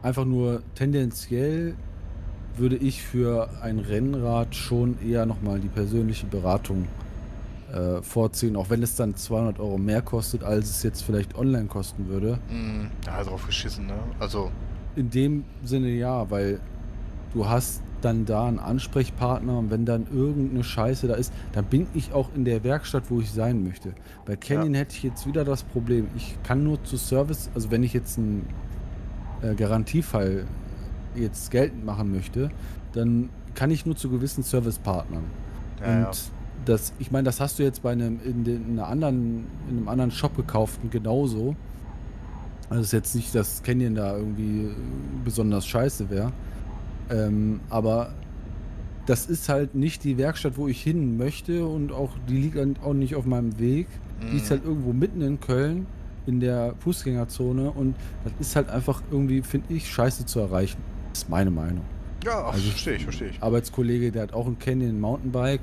[0.02, 1.74] einfach nur tendenziell
[2.56, 6.88] würde ich für ein Rennrad schon eher nochmal die persönliche Beratung
[7.72, 11.66] äh, vorziehen, auch wenn es dann 200 Euro mehr kostet, als es jetzt vielleicht online
[11.66, 12.38] kosten würde.
[12.50, 12.88] Mhm.
[13.06, 13.94] Ja, drauf geschissen, ne?
[14.18, 14.50] Also,
[14.96, 16.58] In dem Sinne ja, weil
[17.32, 21.86] du hast dann da einen Ansprechpartner und wenn dann irgendeine Scheiße da ist, dann bin
[21.94, 23.92] ich auch in der Werkstatt, wo ich sein möchte.
[24.24, 27.82] Bei Canyon hätte ich jetzt wieder das Problem, ich kann nur zu Service, also wenn
[27.82, 28.46] ich jetzt einen
[29.42, 30.44] äh, Garantiefall
[31.14, 32.50] jetzt geltend machen möchte,
[32.92, 35.24] dann kann ich nur zu gewissen Servicepartnern.
[35.80, 36.10] ja, und ja.
[36.64, 39.78] das, ich meine, das hast du jetzt bei einem in, den, in, einer anderen, in
[39.78, 41.56] einem anderen Shop gekauften genauso.
[42.70, 44.70] Also ist jetzt nicht, dass Canyon da irgendwie
[45.24, 46.32] besonders scheiße wäre.
[47.10, 48.10] Ähm, aber
[49.06, 52.92] das ist halt nicht die Werkstatt, wo ich hin möchte und auch die liegt auch
[52.94, 53.86] nicht auf meinem Weg.
[54.32, 54.50] Die ist Mhm.
[54.50, 55.86] halt irgendwo mitten in Köln
[56.26, 57.94] in der Fußgängerzone und
[58.24, 60.78] das ist halt einfach irgendwie, finde ich, scheiße zu erreichen.
[61.12, 61.80] Das ist meine Meinung.
[62.24, 63.42] Ja, ach, Also- verstehe ich, verstehe ich.
[63.42, 65.62] Arbeitskollege, der hat auch ein Canyon Mountainbike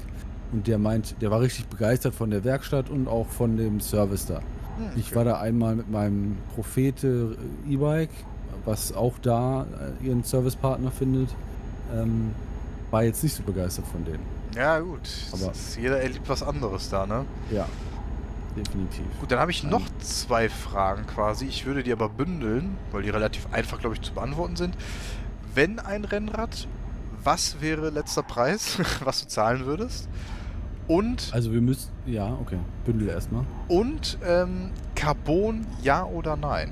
[0.54, 4.26] und der meint, der war richtig begeistert von der Werkstatt und auch von dem Service
[4.26, 4.38] da.
[4.40, 4.44] Hm,
[4.96, 5.16] Ich okay.
[5.18, 7.38] war da einmal mit meinem Prophete
[7.70, 8.10] äh, E-Bike,
[8.66, 9.66] was auch da
[10.02, 11.30] äh, ihren Servicepartner findet.
[11.94, 12.32] Ähm,
[12.92, 14.24] war jetzt nicht so begeistert von denen.
[14.56, 15.02] Ja, gut.
[15.32, 17.26] Aber- jeder erlebt was anderes da, ne?
[17.52, 17.68] Ja,
[18.56, 19.04] definitiv.
[19.20, 19.70] Gut, dann habe ich Ähm.
[19.70, 21.46] noch zwei Fragen quasi.
[21.46, 24.76] Ich würde die aber bündeln, weil die relativ einfach, glaube ich, zu beantworten sind.
[25.54, 26.68] Wenn ein Rennrad,
[27.24, 30.08] was wäre letzter Preis, was du zahlen würdest?
[30.88, 33.44] Und, Also wir müssen, ja, okay, Bündel erstmal.
[33.68, 36.72] und ähm, Carbon, ja oder nein?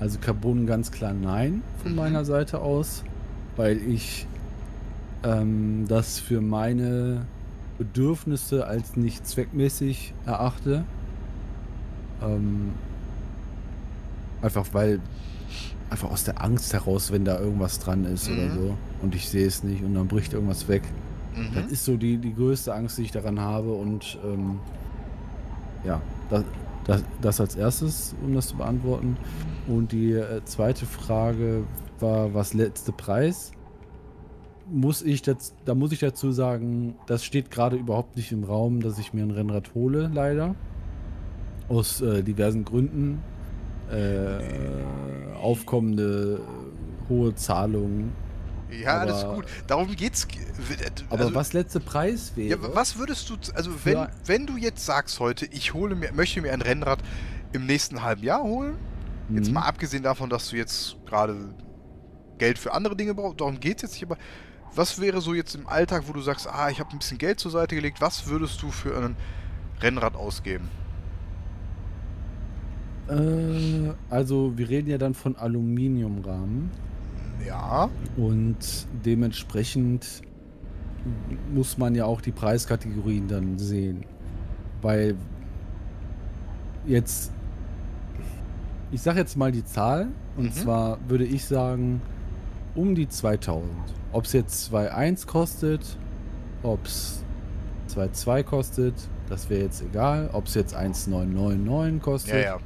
[0.00, 1.96] Also Carbon ganz klar nein von Mhm.
[1.96, 3.04] meiner Seite aus,
[3.56, 4.26] weil ich
[5.22, 7.22] ähm, das für meine
[7.78, 10.84] Bedürfnisse als nicht zweckmäßig erachte.
[12.22, 12.72] Ähm,
[14.42, 15.00] einfach weil,
[15.90, 18.54] einfach aus der Angst heraus, wenn da irgendwas dran ist oder Mhm.
[18.54, 20.82] so und ich sehe es nicht und dann bricht irgendwas weg.
[21.36, 21.54] Mhm.
[21.54, 23.72] Das ist so die, die größte Angst, die ich daran habe.
[23.72, 24.58] Und ähm,
[25.84, 26.44] ja, das,
[26.84, 29.16] das, das als erstes, um das zu beantworten.
[29.66, 31.64] Und die äh, zweite Frage
[32.00, 33.52] war, was letzte Preis?
[34.70, 38.80] Muss ich das, da muss ich dazu sagen, das steht gerade überhaupt nicht im Raum,
[38.80, 40.54] dass ich mir ein Rennrad hole, leider.
[41.68, 43.22] Aus äh, diversen Gründen.
[43.90, 44.38] Äh,
[45.40, 48.12] aufkommende äh, hohe Zahlungen.
[48.70, 49.44] Ja, aber- alles gut.
[49.66, 50.26] Darum geht's.
[51.10, 52.60] Aber Also- was letzte Preis wäre?
[52.60, 56.12] Ja, was würdest du, also wenn, ein- wenn du jetzt sagst heute, ich hole mir,
[56.12, 56.98] möchte mir ein Rennrad
[57.52, 58.76] im nächsten halben Jahr holen,
[59.30, 59.54] jetzt Mhm.
[59.54, 61.36] mal abgesehen davon, dass du jetzt gerade
[62.38, 64.16] Geld für andere Dinge brauchst, darum geht es jetzt nicht, aber
[64.74, 67.38] was wäre so jetzt im Alltag, wo du sagst, ah, ich habe ein bisschen Geld
[67.38, 69.14] zur Seite gelegt, was würdest du für ein
[69.80, 70.68] Rennrad ausgeben?
[73.08, 76.70] Äh, also wir reden ja dann von Aluminiumrahmen
[77.46, 78.56] Ja, und
[79.04, 80.22] dementsprechend
[81.52, 84.04] muss man ja auch die Preiskategorien dann sehen.
[84.80, 85.14] Weil
[86.86, 87.32] jetzt,
[88.90, 90.52] ich sag jetzt mal die Zahl und Mhm.
[90.52, 92.00] zwar würde ich sagen
[92.74, 93.70] um die 2000.
[94.12, 95.98] Ob es jetzt 2.1 kostet,
[96.62, 97.22] ob es
[97.88, 98.94] 2.2 kostet,
[99.28, 100.30] das wäre jetzt egal.
[100.32, 102.34] Ob es jetzt 1.999 kostet.
[102.34, 102.58] ja, ja.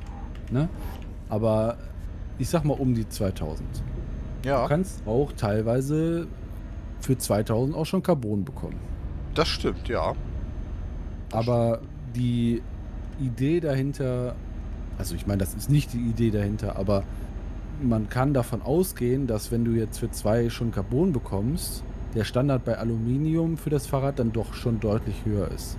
[0.51, 0.69] Ne?
[1.29, 1.77] Aber
[2.39, 3.67] ich sag mal um die 2000.
[4.49, 6.27] Du Ja, kannst auch teilweise
[7.01, 8.77] für 2000 auch schon Carbon bekommen.
[9.35, 10.15] das stimmt, ja.
[11.33, 11.81] Aber
[12.17, 12.63] die
[13.21, 14.35] Idee dahinter,
[14.99, 17.05] also ich meine, das ist nicht die Idee dahinter, aber
[17.83, 21.85] man kann davon ausgehen, dass wenn du jetzt für zwei schon Carbon bekommst,
[22.15, 25.77] der Standard bei Aluminium für das Fahrrad dann doch schon deutlich höher ist.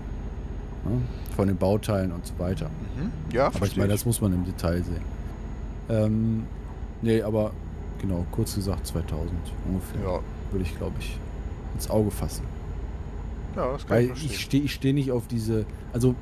[0.86, 1.02] Ne?
[1.36, 2.70] Von den Bauteilen und so weiter.
[2.96, 3.12] Mhm.
[3.34, 5.02] Ja, Aber ich meine, das muss man im Detail sehen.
[5.90, 6.44] Ähm,
[7.02, 7.52] nee, aber
[8.00, 9.32] genau, kurz gesagt 2000
[9.68, 10.02] ungefähr.
[10.02, 10.20] Ja,
[10.52, 11.18] Würde ich, glaube ich,
[11.76, 12.44] ins Auge fassen.
[13.56, 15.66] ja, das kann Weil ich ich stehe ich steh nicht auf diese.
[15.94, 16.16] Also,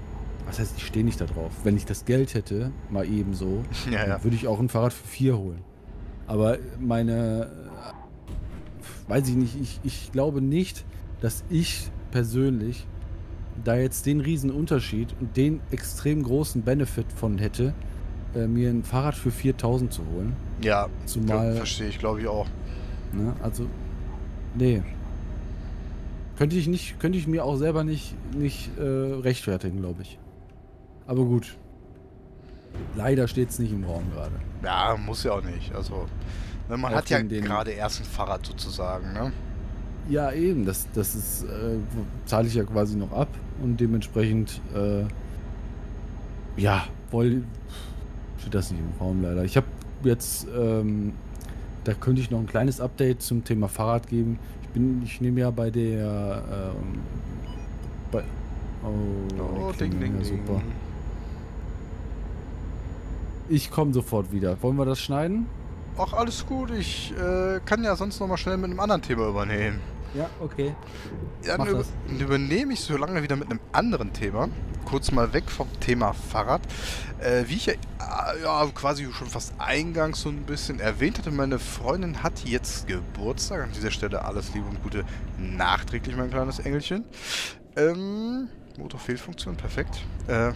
[0.45, 1.51] was heißt, ich stehe nicht da drauf.
[1.63, 4.23] Wenn ich das Geld hätte, mal eben so, ja, ja.
[4.23, 5.61] würde ich auch ein Fahrrad für vier holen.
[6.27, 7.49] Aber meine.
[9.07, 10.83] Weiß ich nicht, ich, ich glaube nicht,
[11.21, 12.85] dass ich persönlich
[13.63, 17.73] da jetzt den riesen Unterschied und den extrem großen Benefit von hätte,
[18.35, 20.35] äh, mir ein Fahrrad für 4000 zu holen.
[20.61, 22.47] Ja, Zumal- verstehe ich, glaube ich auch.
[23.13, 23.33] Ne?
[23.41, 23.67] Also,
[24.55, 24.81] nee.
[26.37, 30.19] Könnte ich nicht, könnte ich mir auch selber nicht, nicht äh, rechtfertigen, glaube ich.
[31.07, 31.55] Aber gut.
[32.95, 34.33] Leider steht es nicht im Raum gerade.
[34.63, 35.73] Ja, muss ja auch nicht.
[35.73, 36.05] Also,
[36.69, 39.31] ne, man Auch hat ja gerade erst ein Fahrrad sozusagen, ne?
[40.09, 41.77] Ja, eben, das, das ist, äh,
[42.25, 43.27] zahle ich ja quasi noch ab
[43.61, 45.03] und dementsprechend, äh,
[46.55, 47.43] ja, wohl
[48.39, 49.43] steht das nicht im Raum leider.
[49.43, 49.67] Ich habe
[50.03, 51.13] jetzt, ähm,
[51.83, 54.39] da könnte ich noch ein kleines Update zum Thema Fahrrad geben.
[54.63, 56.99] Ich bin, ich nehme ja bei der, ähm,
[58.11, 58.23] bei,
[58.83, 60.37] oh, Oh, ding, ding, ja, ding.
[60.45, 60.61] super.
[63.49, 64.61] Ich komme sofort wieder.
[64.61, 65.45] Wollen wir das schneiden?
[65.97, 66.69] Ach, alles gut.
[66.71, 69.79] Ich äh, kann ja sonst noch mal schnell mit einem anderen Thema übernehmen.
[70.17, 70.73] Ja, okay.
[71.45, 72.21] Mach dann über, das.
[72.21, 74.49] übernehme ich so lange wieder mit einem anderen Thema.
[74.83, 76.61] Kurz mal weg vom Thema Fahrrad.
[77.19, 81.29] Äh, wie ich ja, äh, ja quasi schon fast eingangs so ein bisschen erwähnt hatte,
[81.29, 83.61] meine Freundin hat jetzt Geburtstag.
[83.61, 85.05] An dieser Stelle alles Liebe und Gute
[85.37, 87.05] nachträglich, mein kleines Engelchen.
[87.75, 88.49] Ähm,
[88.79, 90.03] Motorfehlfunktion, perfekt.
[90.25, 90.53] Äh,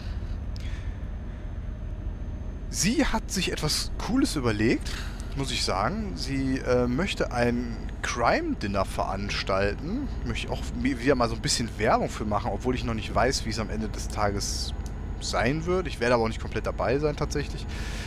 [2.68, 4.90] sie hat sich etwas Cooles überlegt,
[5.36, 6.12] muss ich sagen.
[6.16, 10.08] Sie äh, möchte ein Crime-Dinner veranstalten.
[10.26, 13.14] Möchte ich auch wieder mal so ein bisschen Werbung für machen, obwohl ich noch nicht
[13.14, 14.74] weiß, wie es am Ende des Tages
[15.20, 15.86] sein wird.
[15.86, 17.64] Ich werde aber auch nicht komplett dabei sein tatsächlich.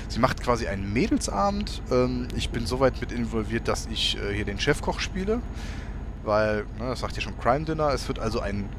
[0.09, 1.81] Sie macht quasi einen Mädelsabend.
[1.91, 5.41] Ähm, ich bin soweit mit involviert, dass ich äh, hier den Chefkoch spiele.
[6.23, 7.93] Weil, ne, das sagt ja schon Crime Dinner.
[7.93, 8.69] Es wird also ein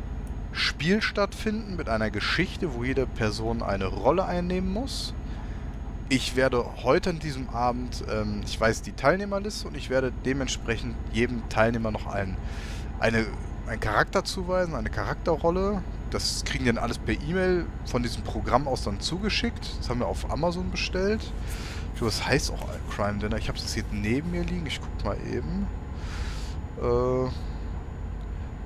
[0.52, 5.14] Spiel stattfinden mit einer Geschichte, wo jede Person eine Rolle einnehmen muss.
[6.09, 10.95] Ich werde heute an diesem Abend, ähm, ich weiß die Teilnehmerliste und ich werde dementsprechend
[11.12, 12.37] jedem Teilnehmer noch ein,
[13.01, 13.27] eine,
[13.66, 15.83] einen Charakter zuweisen, eine Charakterrolle.
[16.11, 19.78] Das kriegen die dann alles per E-Mail von diesem Programm aus dann zugeschickt.
[19.80, 21.22] Das haben wir auf Amazon bestellt.
[21.93, 23.37] Ich glaube, das heißt auch Crime Dinner.
[23.39, 24.66] Ich habe es jetzt neben mir liegen.
[24.66, 25.66] Ich guck mal eben.
[26.80, 27.30] Äh,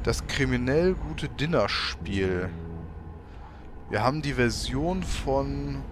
[0.03, 2.51] das kriminell gute Dinnerspiel.
[3.89, 5.83] Wir haben die Version von,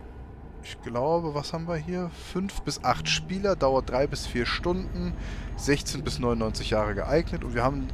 [0.68, 2.10] ich glaube, was haben wir hier?
[2.32, 5.14] 5 bis 8 Spieler, dauert 3 bis 4 Stunden,
[5.56, 7.88] 16 bis 99 Jahre geeignet und wir haben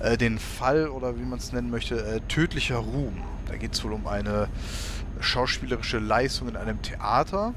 [0.00, 3.22] äh, den Fall oder wie man es nennen möchte, äh, tödlicher Ruhm.
[3.46, 4.48] Da geht es wohl um eine
[5.20, 7.54] schauspielerische Leistung in einem Theater.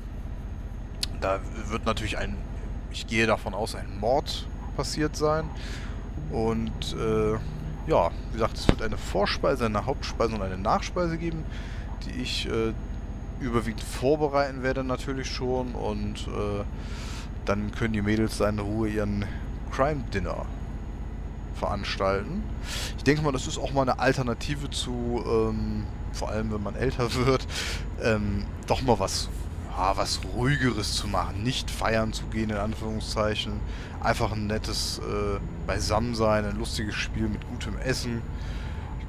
[1.20, 2.38] Da wird natürlich ein,
[2.92, 4.48] ich gehe davon aus, ein Mord
[4.78, 5.50] passiert sein.
[6.32, 7.34] Und äh,
[7.88, 11.44] ja, wie gesagt, es wird eine Vorspeise, eine Hauptspeise und eine Nachspeise geben,
[12.06, 12.74] die ich äh,
[13.42, 16.64] überwiegend vorbereiten werde natürlich schon und äh,
[17.46, 19.26] dann können die Mädels in Ruhe ihren
[19.72, 20.46] Crime Dinner
[21.56, 22.44] veranstalten.
[22.98, 26.76] Ich denke mal, das ist auch mal eine Alternative zu, ähm, vor allem wenn man
[26.76, 27.48] älter wird,
[28.04, 29.30] ähm, doch mal was,
[29.78, 31.44] ja, was ruhigeres zu machen.
[31.44, 33.54] Nicht feiern zu gehen, in Anführungszeichen.
[34.02, 38.18] Einfach ein nettes äh, Beisammensein, ein lustiges Spiel mit gutem Essen.
[38.18, 38.22] Ich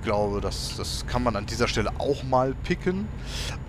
[0.03, 3.09] glaube, das, das kann man an dieser Stelle auch mal picken.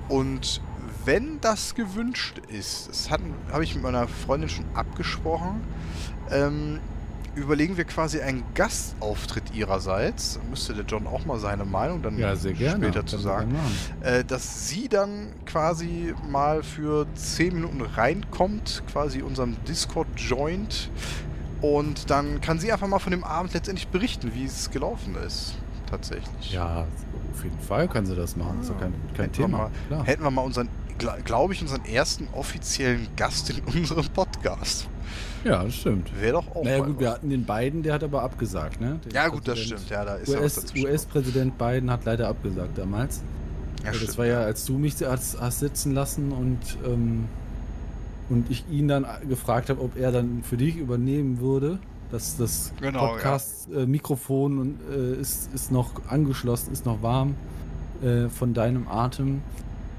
[0.09, 0.61] Und
[1.05, 5.61] wenn das gewünscht ist, das habe ich mit meiner Freundin schon abgesprochen,
[6.31, 6.79] ähm,
[7.35, 10.39] überlegen wir quasi einen Gastauftritt ihrerseits.
[10.49, 13.55] Müsste der John auch mal seine Meinung dann ja, später zu sagen.
[14.01, 20.89] Äh, dass sie dann quasi mal für 10 Minuten reinkommt, quasi unserem Discord joint.
[21.61, 25.55] Und dann kann sie einfach mal von dem Abend letztendlich berichten, wie es gelaufen ist.
[25.93, 26.51] Tatsächlich.
[26.51, 26.87] Ja,
[27.33, 28.55] auf jeden Fall kann sie das machen.
[28.57, 29.69] Das ist ja kein, kein Thema.
[29.89, 30.67] Wir mal, hätten wir mal unseren,
[31.23, 34.87] glaube ich, unseren ersten offiziellen Gast in unserem Podcast.
[35.43, 36.09] Ja, das stimmt.
[36.19, 36.63] Wäre doch auch.
[36.63, 38.99] Naja, gut, wir hatten den Biden, der hat aber abgesagt, ne?
[39.05, 39.87] Der ja, gut, das stimmt.
[39.91, 43.21] Ja, da ist US-Präsident US Biden hat leider abgesagt damals.
[43.83, 47.25] Ja, das stimmt, war ja, als du mich hast, hast sitzen lassen und, ähm,
[48.29, 51.77] und ich ihn dann gefragt habe, ob er dann für dich übernehmen würde.
[52.13, 54.95] Dass das genau, Podcast-Mikrofon ja.
[54.95, 57.33] äh, ist, ist noch angeschlossen, ist noch warm
[58.03, 59.41] äh, von deinem Atem.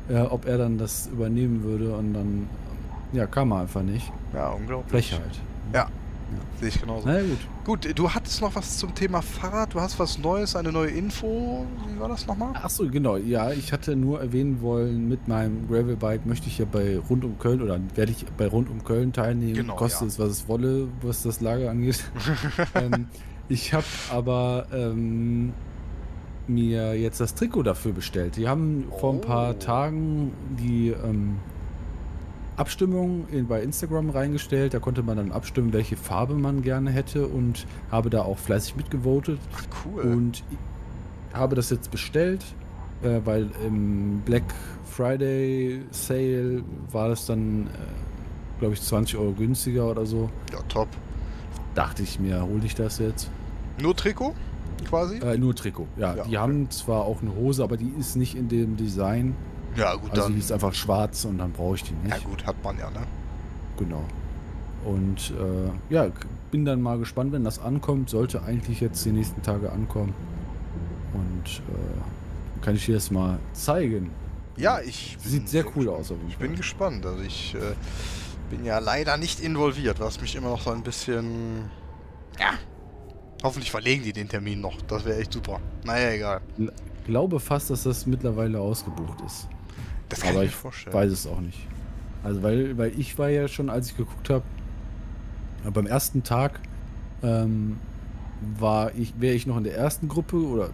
[0.09, 2.49] Äh, ob er dann das übernehmen würde und dann
[3.13, 4.13] ja, kam er einfach nicht.
[4.33, 5.11] Ja, unglaublich.
[5.11, 5.41] Frechheit.
[5.73, 5.89] Ja.
[6.33, 6.61] Ja.
[6.61, 7.09] Sehe ich genauso.
[7.09, 7.39] Na gut.
[7.65, 11.67] Gut, du hattest noch was zum Thema Fahrrad, du hast was Neues, eine neue Info.
[11.89, 12.55] Wie war das nochmal?
[12.55, 13.17] Achso, genau.
[13.17, 17.39] Ja, ich hatte nur erwähnen wollen, mit meinem Gravelbike möchte ich ja bei Rund um
[17.39, 19.55] Köln oder werde ich bei Rund um Köln teilnehmen.
[19.55, 20.09] Genau, Koste ja.
[20.09, 22.05] es, was es wolle, was das Lager angeht.
[22.75, 23.07] ähm,
[23.49, 25.53] ich habe aber ähm,
[26.47, 28.37] mir jetzt das Trikot dafür bestellt.
[28.37, 28.99] Die haben oh.
[28.99, 29.59] vor ein paar oh.
[29.59, 31.39] Tagen die ähm,
[32.57, 34.75] Abstimmung in, bei Instagram reingestellt.
[34.75, 38.77] Da konnte man dann abstimmen, welche Farbe man gerne hätte und habe da auch fleißig
[38.77, 39.39] mitgevotet.
[39.57, 40.03] Ach, cool.
[40.03, 40.45] Und
[41.33, 42.45] habe das jetzt bestellt,
[43.03, 44.45] äh, weil im Black
[44.85, 50.31] Friday Sale war das dann, äh, glaube ich, 20 Euro günstiger oder so.
[50.53, 50.89] Ja, top.
[51.75, 53.31] Dachte ich mir, hole ich das jetzt.
[53.83, 54.35] Nur Trikot
[54.85, 55.19] quasi?
[55.19, 56.09] Äh, nur Trikot, ja.
[56.09, 56.37] ja die okay.
[56.37, 59.35] haben zwar auch eine Hose, aber die ist nicht in dem Design.
[59.77, 60.33] Ja, gut, also dann.
[60.35, 62.17] die ist einfach schwarz und dann brauche ich die nicht.
[62.17, 63.01] Ja, gut, hat man ja, ne?
[63.79, 64.05] Genau.
[64.85, 66.09] Und äh, ja,
[66.51, 68.11] bin dann mal gespannt, wenn das ankommt.
[68.11, 70.15] Sollte eigentlich jetzt die nächsten Tage ankommen.
[71.15, 74.11] Und äh, kann ich dir das mal zeigen.
[74.57, 75.17] Ja, ich.
[75.21, 76.11] Sieht sehr cool aus.
[76.11, 77.05] Auf ich bin gespannt.
[77.07, 77.75] Also ich äh,
[78.51, 81.71] bin ja leider nicht involviert, was mich immer noch so ein bisschen.
[82.39, 82.53] Ja.
[83.43, 84.81] Hoffentlich verlegen die den Termin noch.
[84.83, 85.61] Das wäre echt super.
[85.85, 86.41] Naja, egal.
[86.57, 89.49] Ich glaube fast, dass das mittlerweile ausgebucht ist.
[90.15, 90.95] Das kann Aber ich mir vorstellen.
[90.95, 91.59] weiß es auch nicht.
[92.23, 94.45] Also weil, weil ich war ja schon, als ich geguckt habe,
[95.73, 96.61] beim ersten Tag
[97.23, 97.77] ähm,
[98.59, 100.71] war ich, wäre ich noch in der ersten Gruppe oder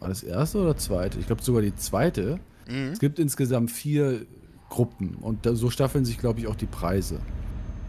[0.00, 1.18] war das erste oder zweite?
[1.18, 2.38] Ich glaube sogar die zweite.
[2.68, 2.90] Mhm.
[2.92, 4.26] Es gibt insgesamt vier
[4.68, 7.18] Gruppen und da, so staffeln sich, glaube ich, auch die Preise.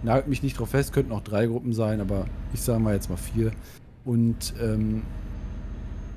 [0.03, 3.09] Nagelt mich nicht drauf fest, könnten auch drei Gruppen sein, aber ich sage mal jetzt
[3.09, 3.51] mal vier.
[4.03, 5.01] Und ähm,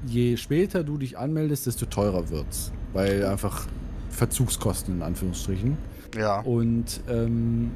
[0.07, 2.71] je später du dich anmeldest, desto teurer wird's.
[2.93, 3.67] Weil einfach
[4.11, 5.77] Verzugskosten in Anführungsstrichen.
[6.17, 6.41] Ja.
[6.41, 7.73] Und ähm,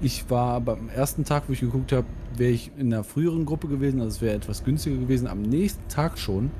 [0.00, 2.06] ich war beim ersten Tag, wo ich geguckt habe,
[2.36, 5.26] wäre ich in einer früheren Gruppe gewesen, also es wäre etwas günstiger gewesen.
[5.26, 6.50] Am nächsten Tag schon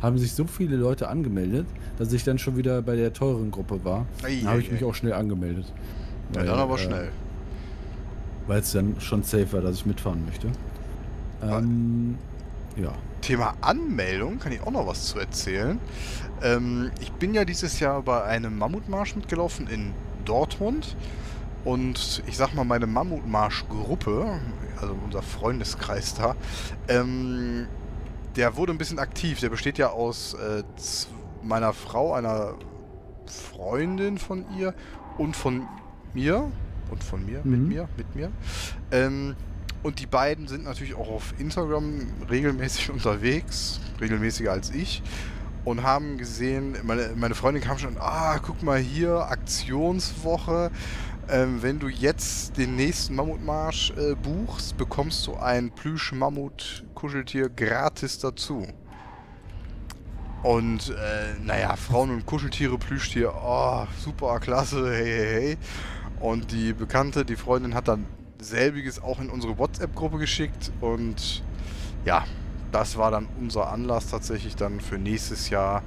[0.00, 1.66] haben sich so viele Leute angemeldet,
[1.98, 4.06] dass ich dann schon wieder bei der teuren Gruppe war.
[4.22, 5.66] Dann habe ich mich auch schnell angemeldet.
[6.32, 7.08] Ja, weil, dann aber äh, schnell.
[8.46, 10.48] Weil es dann schon safe war, dass ich mitfahren möchte.
[11.42, 12.16] Ähm,
[12.76, 12.92] ja.
[13.20, 15.80] Thema Anmeldung kann ich auch noch was zu erzählen.
[16.42, 19.92] Ähm, ich bin ja dieses Jahr bei einem Mammutmarsch mitgelaufen in
[20.24, 20.96] Dortmund.
[21.64, 24.38] Und ich sag mal, meine Mammutmarsch-Gruppe,
[24.80, 26.36] also unser Freundeskreis da,
[26.88, 27.66] ähm,
[28.36, 29.40] der wurde ein bisschen aktiv.
[29.40, 30.62] Der besteht ja aus äh,
[31.42, 32.54] meiner Frau, einer
[33.26, 34.74] Freundin von ihr
[35.16, 35.66] und von
[36.12, 36.50] mir.
[36.90, 37.50] Und von mir, mhm.
[37.50, 38.30] mit mir, mit mir.
[38.90, 39.34] Ähm,
[39.84, 45.02] und die beiden sind natürlich auch auf Instagram regelmäßig unterwegs, regelmäßiger als ich.
[45.64, 50.70] Und haben gesehen, meine, meine Freundin kam schon, ah, guck mal hier, Aktionswoche.
[51.28, 58.66] Ähm, wenn du jetzt den nächsten Mammutmarsch äh, buchst, bekommst du ein Plüsch-Mammut-Kuscheltier gratis dazu.
[60.42, 65.58] Und äh, naja, Frauen und Kuscheltiere, Plüschtier, oh, super, klasse, hey, hey, hey.
[66.20, 68.06] Und die Bekannte, die Freundin hat dann
[68.44, 71.42] selbiges auch in unsere WhatsApp-Gruppe geschickt und
[72.04, 72.24] ja,
[72.72, 75.82] das war dann unser Anlass tatsächlich dann für nächstes Jahr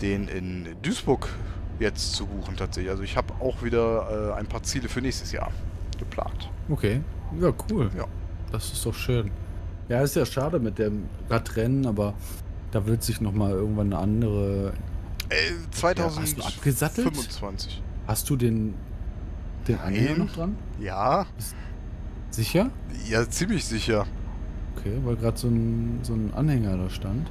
[0.00, 1.28] den in Duisburg
[1.78, 2.90] jetzt zu buchen tatsächlich.
[2.90, 5.50] Also ich habe auch wieder äh, ein paar Ziele für nächstes Jahr
[5.98, 6.50] geplant.
[6.68, 7.00] Okay.
[7.40, 7.90] Ja, cool.
[7.96, 8.04] Ja.
[8.52, 9.30] Das ist doch schön.
[9.88, 12.14] Ja, ist ja schade mit dem Radrennen, aber
[12.70, 14.72] da wird sich noch mal irgendwann eine andere.
[15.28, 15.50] Äh,
[15.96, 17.14] Ja, hast du abgesattelt?
[17.14, 17.82] 2025.
[18.06, 18.74] Hast du den
[19.66, 19.78] den.
[19.78, 20.56] Anhänger noch dran?
[20.80, 21.26] Ja,
[22.36, 22.68] Sicher?
[23.08, 24.04] ja, ziemlich sicher.
[24.76, 27.30] Okay, weil gerade so ein, so ein Anhänger da stand.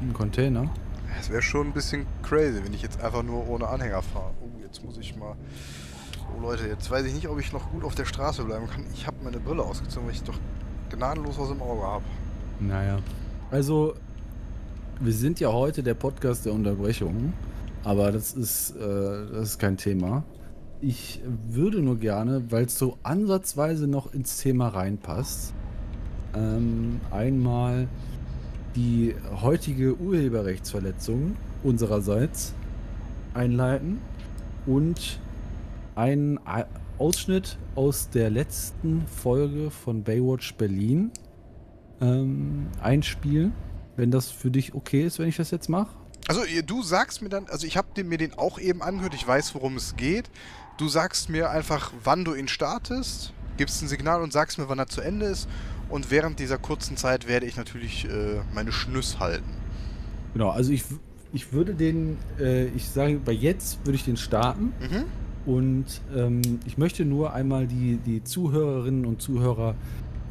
[0.00, 0.70] Ein Container.
[1.18, 4.30] Es wäre schon ein bisschen crazy, wenn ich jetzt einfach nur ohne Anhänger fahre.
[4.40, 5.34] Oh, jetzt muss ich mal.
[6.32, 8.84] Oh Leute, jetzt weiß ich nicht, ob ich noch gut auf der Straße bleiben kann.
[8.94, 10.38] Ich habe meine Brille ausgezogen, weil ich doch
[10.90, 12.04] gnadenlos was im Auge habe.
[12.60, 13.00] Naja.
[13.50, 13.94] Also,
[15.00, 17.32] wir sind ja heute der Podcast der Unterbrechungen,
[17.82, 20.22] aber das ist, äh, das ist kein Thema.
[20.84, 25.54] Ich würde nur gerne, weil es so ansatzweise noch ins Thema reinpasst,
[26.34, 27.86] ähm, einmal
[28.74, 32.52] die heutige Urheberrechtsverletzung unsererseits
[33.32, 34.00] einleiten
[34.66, 35.20] und
[35.94, 36.40] einen
[36.98, 41.12] Ausschnitt aus der letzten Folge von Baywatch Berlin
[42.00, 43.52] ähm, einspielen,
[43.94, 45.94] wenn das für dich okay ist, wenn ich das jetzt mache.
[46.28, 49.54] Also du sagst mir dann, also ich habe mir den auch eben angehört, ich weiß,
[49.54, 50.30] worum es geht.
[50.82, 54.80] Du sagst mir einfach, wann du ihn startest, gibst ein Signal und sagst mir, wann
[54.80, 55.48] er zu Ende ist.
[55.88, 59.48] Und während dieser kurzen Zeit werde ich natürlich äh, meine Schnüss halten.
[60.32, 60.82] Genau, also ich,
[61.32, 65.04] ich würde den, äh, ich sage, bei jetzt würde ich den starten Mhm.
[65.52, 65.84] und
[66.16, 69.76] ähm, ich möchte nur einmal die, die Zuhörerinnen und Zuhörer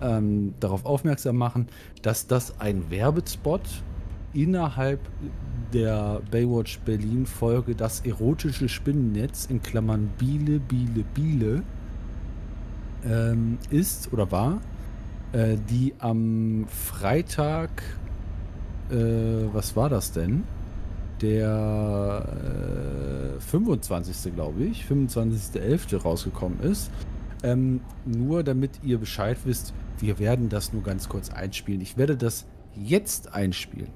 [0.01, 1.69] ähm, darauf aufmerksam machen,
[2.01, 3.61] dass das ein Werbespot
[4.33, 4.99] innerhalb
[5.73, 11.63] der Baywatch Berlin Folge Das erotische Spinnennetz in Klammern Biele, Biele, Biele
[13.05, 14.61] ähm, ist oder war,
[15.31, 17.83] äh, die am Freitag,
[18.89, 18.95] äh,
[19.53, 20.43] was war das denn?
[21.21, 22.25] Der
[23.37, 24.33] äh, 25.
[24.33, 26.01] glaube ich, 25.11.
[26.01, 26.91] rausgekommen ist.
[27.43, 31.81] Ähm, nur damit ihr Bescheid wisst, wir werden das nur ganz kurz einspielen.
[31.81, 33.89] Ich werde das jetzt einspielen.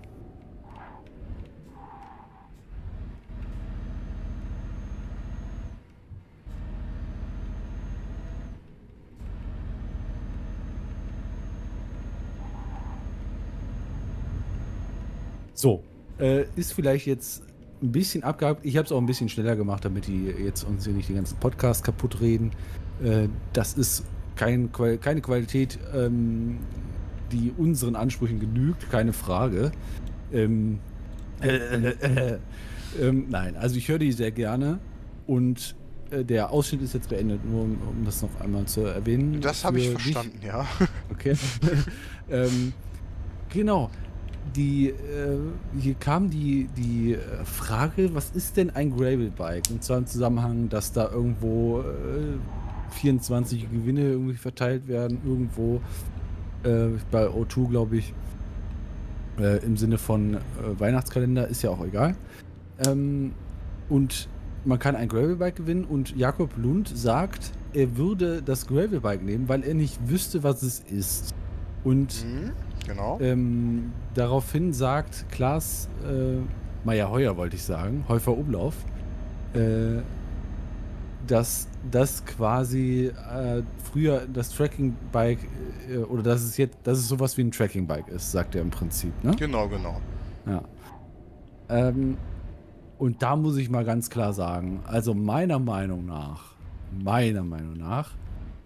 [15.66, 15.82] So,
[16.20, 17.41] äh, ist vielleicht jetzt
[17.82, 18.63] ein bisschen abgehakt.
[18.63, 21.16] Ich habe es auch ein bisschen schneller gemacht, damit die jetzt uns hier nicht den
[21.16, 22.51] ganzen Podcast kaputt reden.
[23.03, 24.05] Äh, das ist
[24.36, 26.59] kein, keine Qualität, ähm,
[27.32, 29.72] die unseren Ansprüchen genügt, keine Frage.
[30.32, 30.82] Ähm,
[31.41, 32.38] äh, äh, äh,
[33.01, 34.78] ähm, nein, also ich höre die sehr gerne
[35.26, 35.76] und
[36.11, 39.41] äh, der Ausschnitt ist jetzt beendet, nur um, um das noch einmal zu erwähnen.
[39.41, 40.13] Das habe ich Für dich.
[40.13, 40.68] verstanden, ja.
[41.11, 41.34] Okay.
[42.30, 42.72] ähm,
[43.51, 43.89] genau.
[44.54, 45.38] Die, äh,
[45.80, 49.64] hier kam die, die äh, Frage, was ist denn ein Gravelbike?
[49.72, 52.38] Und zwar im Zusammenhang, dass da irgendwo äh,
[52.91, 55.82] 24 Gewinne irgendwie verteilt werden, irgendwo
[56.64, 58.14] äh, bei O2, glaube ich,
[59.39, 60.39] äh, im Sinne von äh,
[60.78, 62.16] Weihnachtskalender, ist ja auch egal.
[62.86, 63.34] Ähm,
[63.89, 64.30] und
[64.64, 69.64] man kann ein Gravelbike gewinnen und Jakob Lund sagt, er würde das Gravelbike nehmen, weil
[69.64, 71.34] er nicht wüsste, was es ist.
[71.84, 72.52] Und Mhm,
[72.88, 73.20] genau.
[73.22, 76.38] ähm, daraufhin sagt Klaas äh,
[76.86, 78.76] Meyer-Heuer, wollte ich sagen, Häufer Umlauf,
[79.54, 80.02] äh,
[81.28, 85.40] dass das quasi äh, früher das Tracking-Bike
[85.90, 88.70] äh, oder dass es jetzt, dass es sowas wie ein Tracking-Bike ist, sagt er im
[88.70, 89.12] Prinzip.
[89.24, 89.36] Ne?
[89.38, 90.00] Genau, genau.
[90.46, 90.62] Ja.
[91.70, 92.18] Ähm,
[92.98, 96.56] und da muss ich mal ganz klar sagen, also meiner Meinung nach,
[96.92, 98.12] meiner Meinung nach,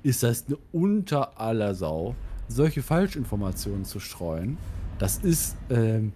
[0.03, 2.15] ist das eine unter aller Sau,
[2.49, 4.57] solche Falschinformationen zu streuen.
[4.97, 6.11] Das ist ähm,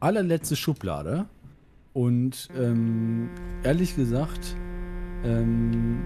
[0.00, 1.26] allerletzte Schublade.
[1.92, 3.30] Und ähm,
[3.62, 4.56] ehrlich gesagt,
[5.24, 6.04] ähm,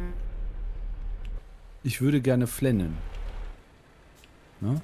[1.83, 2.99] ich würde gerne flennen.
[4.61, 4.83] Ne?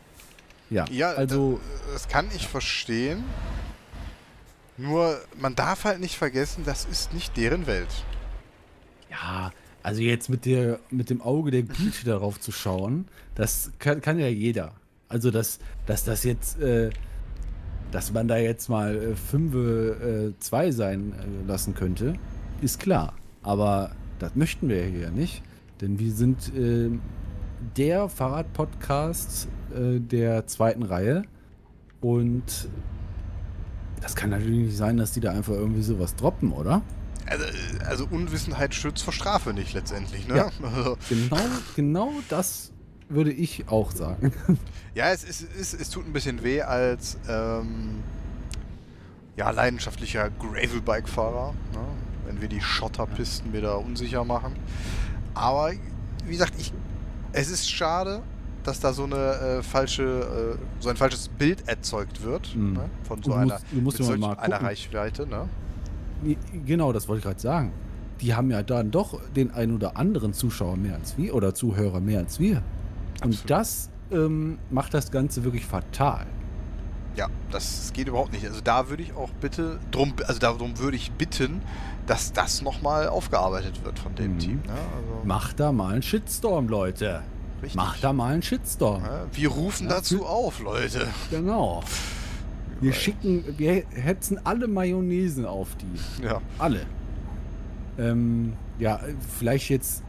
[0.70, 1.60] Ja, Ja, also.
[1.92, 3.22] Das kann ich verstehen.
[4.76, 8.04] Nur, man darf halt nicht vergessen, das ist nicht deren Welt.
[9.10, 9.52] Ja,
[9.84, 14.18] also jetzt mit der mit dem Auge der Güte darauf zu schauen, das kann, kann
[14.18, 14.72] ja jeder.
[15.08, 16.90] Also dass, dass das jetzt, äh,
[17.92, 22.14] dass man da jetzt mal äh, 5 äh, 2 sein äh, lassen könnte,
[22.62, 23.12] ist klar.
[23.42, 25.42] Aber das möchten wir hier ja nicht.
[25.82, 26.90] Denn wir sind äh,
[27.76, 31.24] der Fahrradpodcast äh, der zweiten Reihe.
[32.00, 32.68] Und
[34.00, 36.80] das kann natürlich nicht sein, dass die da einfach irgendwie sowas droppen, oder?
[37.26, 37.44] Also,
[37.86, 40.36] also Unwissenheit schützt vor Strafe nicht letztendlich, ne?
[40.36, 40.50] Ja.
[40.76, 41.40] Also, Genau,
[41.76, 42.70] genau das
[43.08, 44.32] würde ich auch sagen.
[44.94, 47.96] Ja, es, ist, es, es tut ein bisschen weh als ähm,
[49.36, 51.78] ja, leidenschaftlicher Gravelbike-Fahrer, ne?
[52.26, 54.54] wenn wir die Schotterpisten wieder unsicher machen.
[55.34, 55.72] Aber
[56.24, 56.72] wie gesagt, ich,
[57.32, 58.22] es ist schade,
[58.62, 62.74] dass da so eine äh, falsche, äh, so ein falsches Bild erzeugt wird Mhm.
[62.74, 62.90] ne?
[63.02, 64.62] von so einer, musst- musst mit solch einer.
[64.62, 65.26] Reichweite.
[65.26, 65.48] Ne?
[66.66, 67.72] Genau, das wollte ich gerade sagen.
[68.20, 72.00] Die haben ja dann doch den ein oder anderen Zuschauer mehr als wir oder Zuhörer
[72.00, 72.62] mehr als wir.
[73.22, 73.50] Und Absolut.
[73.50, 76.26] das ähm, macht das Ganze wirklich fatal.
[77.16, 78.44] Ja, das geht überhaupt nicht.
[78.46, 81.60] Also da würde ich auch bitte drum, also darum würde ich bitten,
[82.06, 84.38] dass das nochmal aufgearbeitet wird von dem Mhm.
[84.38, 84.62] Team.
[84.66, 84.72] Ne?
[84.72, 87.22] Also, Macht da mal einen Shitstorm, Leute.
[87.62, 87.76] richtig.
[87.76, 89.02] Macht da mal einen Shitstorm.
[89.02, 91.06] Ja, wir rufen Ja, dazu auf, Leute.
[91.30, 91.82] Genau.
[92.80, 96.24] Wir schicken, wir hetzen alle Mayonnaisen auf die.
[96.24, 96.40] Ja.
[96.58, 96.80] Alle.
[97.98, 99.00] Ähm, ja,
[99.38, 100.02] vielleicht jetzt.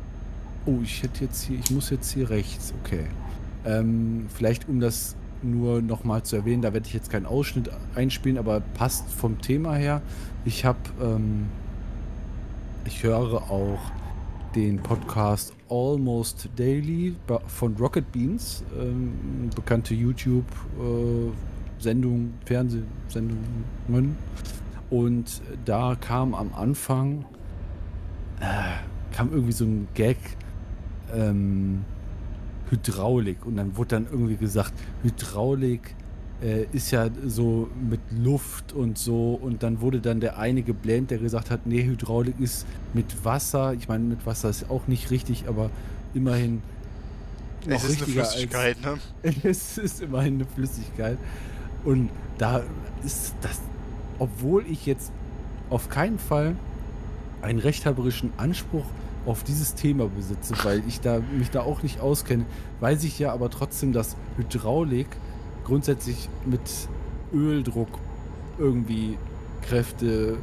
[0.66, 3.06] Oh, ich hätte jetzt hier, ich muss jetzt hier rechts, okay.
[3.66, 8.38] Ähm, vielleicht um das nur nochmal zu erwähnen, da werde ich jetzt keinen Ausschnitt einspielen,
[8.38, 10.02] aber passt vom Thema her.
[10.44, 11.46] Ich habe, ähm,
[12.86, 13.80] ich höre auch
[14.56, 17.16] den Podcast Almost Daily
[17.48, 19.94] von Rocket Beans, ähm, bekannte
[21.80, 24.16] YouTube-Sendung, Fernsehsendungen.
[24.90, 27.26] Und da kam am Anfang,
[28.40, 30.18] äh, kam irgendwie so ein Gag,
[31.14, 31.84] ähm,
[32.70, 33.46] Hydraulik.
[33.46, 34.74] Und dann wurde dann irgendwie gesagt,
[35.04, 35.96] Hydraulik
[36.42, 39.34] äh, ist ja so mit Luft und so.
[39.42, 43.74] Und dann wurde dann der eine geblendet, der gesagt hat, nee, Hydraulik ist mit Wasser.
[43.74, 45.70] Ich meine, mit Wasser ist auch nicht richtig, aber
[46.14, 46.62] immerhin
[47.68, 48.98] Es ist eine richtiger als- Flüssigkeit, ne?
[49.44, 51.18] es ist immerhin eine Flüssigkeit.
[51.86, 52.64] Und da
[53.06, 53.62] ist das,
[54.20, 55.12] obwohl ich jetzt
[55.70, 56.56] auf keinen Fall
[57.42, 58.86] einen rechthaberischen Anspruch
[59.26, 62.46] auf dieses Thema besitze, weil ich da mich da auch nicht auskenne,
[62.80, 65.08] weiß ich ja aber trotzdem, dass Hydraulik
[65.64, 66.62] grundsätzlich mit
[67.34, 67.90] Öldruck
[68.58, 69.18] irgendwie
[69.62, 70.38] Kräfte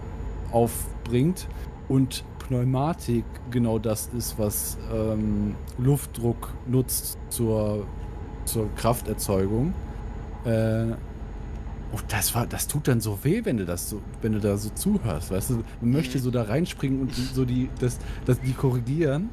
[0.50, 1.46] aufbringt
[1.88, 7.86] und Pneumatik genau das ist, was ähm, Luftdruck nutzt zur,
[8.44, 9.72] zur Krafterzeugung.
[10.44, 10.92] Äh,
[11.92, 14.56] und das war, das tut dann so weh, wenn du das so, wenn du da
[14.56, 15.64] so zuhörst, weißt du?
[15.80, 19.28] Man möchte so da reinspringen und die- so die, das, das die korrigieren,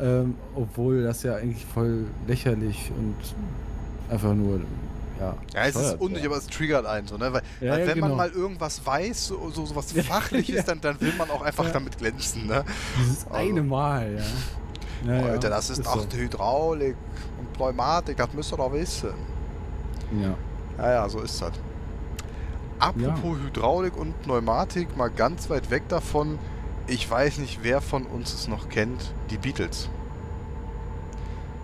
[0.00, 3.14] ähm, obwohl das ja eigentlich voll lächerlich und
[4.10, 4.60] einfach nur,
[5.20, 5.34] ja.
[5.52, 6.34] Ja, es ist unnötig, wäre.
[6.34, 7.32] aber es triggert einen so, ne?
[7.32, 8.16] Weil, Ja, weil ja, wenn man genau.
[8.22, 10.62] mal irgendwas weiß, so, so, so was Ja, Fachliches, ja.
[10.62, 11.72] dann, dann will man auch einfach Ja.
[11.72, 12.64] damit glänzen, ne?
[13.00, 14.14] Dieses Also- eine Mal,
[15.04, 15.12] ja.
[15.12, 15.90] ja ja, Leute, das ist, so.
[15.90, 16.94] auch Hydraulik
[17.40, 19.10] und Pneumatik, das müsst ihr doch wissen.
[20.22, 20.34] Ja.
[20.78, 21.50] Ja, ja, so ist das.
[22.78, 26.38] Apropos Hydraulik und Pneumatik, mal ganz weit weg davon.
[26.86, 29.12] Ich weiß nicht, wer von uns es noch kennt.
[29.30, 29.88] Die Beatles.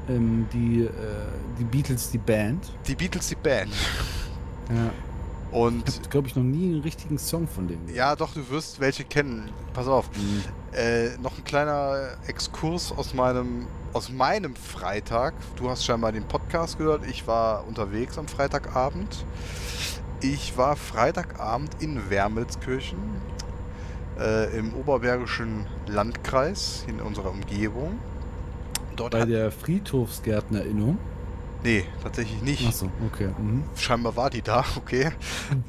[0.08, 0.90] Ähm, die, äh,
[1.58, 2.70] die Beatles, die Band.
[2.86, 3.72] Die Beatles, die Band.
[4.70, 4.90] Ja.
[5.58, 7.86] Und Ich glaube ich, noch nie einen richtigen Song von denen.
[7.94, 9.50] ja, doch, du wirst welche kennen.
[9.74, 10.08] Pass auf.
[10.16, 10.42] Mhm.
[10.72, 15.34] Äh, noch ein kleiner Exkurs aus meinem, aus meinem Freitag.
[15.56, 17.02] Du hast scheinbar den Podcast gehört.
[17.06, 19.26] Ich war unterwegs am Freitagabend.
[20.20, 22.98] Ich war Freitagabend in Wermelskirchen
[24.18, 27.98] äh, im Oberbergischen Landkreis in unserer Umgebung.
[28.96, 30.98] Dort Bei der Friedhofsgärtnerinnung.
[31.62, 32.66] nee, tatsächlich nicht.
[32.66, 33.30] Achso, okay.
[33.36, 33.64] Mhm.
[33.76, 35.10] Scheinbar war die da, okay.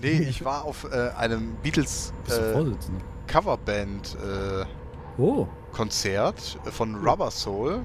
[0.02, 2.54] Nee, ich war auf äh, einem Beatles äh?
[3.28, 4.66] Coverband äh,
[5.18, 7.82] Oh, Konzert von Rubber Soul.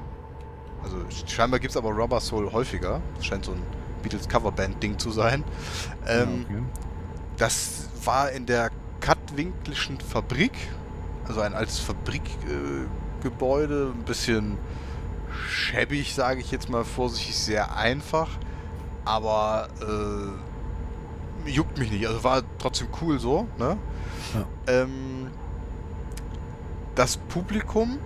[0.83, 0.97] Also
[1.27, 3.01] scheinbar gibt es aber Rubber Soul häufiger.
[3.17, 3.63] Das scheint so ein
[4.03, 5.44] Beatles Coverband-Ding zu sein.
[6.07, 6.64] Ähm, ja, okay.
[7.36, 8.70] Das war in der
[9.01, 10.53] Kattwinklischen Fabrik.
[11.26, 13.92] Also ein altes Fabrikgebäude.
[13.94, 14.59] Äh, ein bisschen
[15.48, 18.28] schäbig, sage ich jetzt mal vorsichtig, sehr einfach.
[19.05, 22.07] Aber äh, juckt mich nicht.
[22.07, 23.46] Also war trotzdem cool so.
[23.59, 23.78] Ne?
[24.66, 25.28] Ähm,
[26.94, 27.98] das Publikum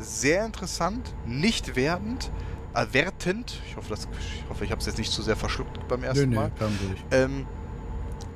[0.00, 2.30] sehr interessant, nicht wertend,
[2.74, 3.60] äh, wertend.
[3.68, 6.30] Ich hoffe, das, ich, hoffe, ich habe es jetzt nicht zu sehr verschluckt beim ersten
[6.30, 6.52] nö, Mal.
[6.58, 7.00] durch.
[7.10, 7.46] Ähm,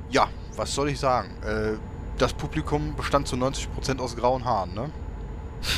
[0.09, 1.29] ja, was soll ich sagen?
[1.43, 1.73] Äh,
[2.17, 4.89] das Publikum bestand zu 90% aus grauen Haaren, ne?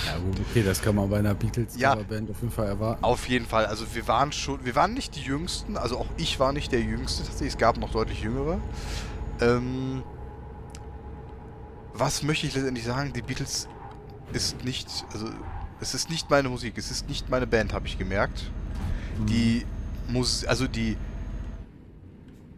[0.05, 1.91] Ja, gut, okay, das kann man bei einer Beatles Ja.
[1.95, 3.03] Coverband auf jeden Fall erwarten.
[3.03, 3.66] Auf jeden Fall.
[3.68, 6.82] Also wir waren schon, wir waren nicht die Jüngsten, also auch ich war nicht der
[6.82, 7.53] Jüngste tatsächlich.
[7.53, 8.60] Es gab noch deutlich Jüngere.
[9.39, 10.03] Ähm,
[11.93, 13.14] was möchte ich letztendlich sagen?
[13.14, 13.68] Die Beatles
[14.34, 15.28] ist nicht, also
[15.82, 18.49] es ist nicht meine Musik, es ist nicht meine Band, habe ich gemerkt.
[19.19, 19.25] Mhm.
[19.28, 19.65] Die
[20.07, 20.97] Mus also die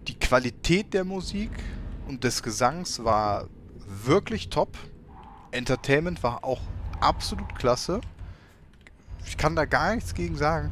[0.08, 1.52] die Qualität der Musik
[2.08, 3.48] und des Gesangs war
[3.86, 4.78] wirklich top.
[5.52, 6.62] Entertainment war auch
[7.00, 8.02] absolut klasse.
[9.26, 10.72] Ich kann da gar nichts gegen sagen.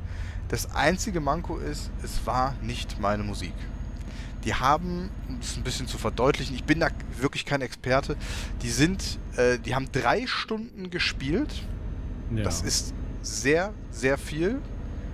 [0.50, 3.54] Das einzige Manko ist, es war nicht meine Musik.
[4.46, 6.88] Die haben, um es ein bisschen zu verdeutlichen, ich bin da
[7.18, 8.16] wirklich kein Experte,
[8.62, 11.64] die sind, äh, die haben drei Stunden gespielt.
[12.36, 12.44] Ja.
[12.44, 14.60] Das ist sehr, sehr viel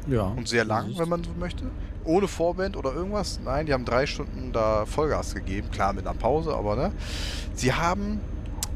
[0.08, 0.24] ja.
[0.24, 1.66] und sehr lang, wenn man so möchte.
[2.06, 3.40] Ohne Vorband oder irgendwas.
[3.44, 5.70] Nein, die haben drei Stunden da Vollgas gegeben.
[5.72, 6.92] Klar, mit einer Pause, aber ne.
[7.54, 8.20] Sie haben.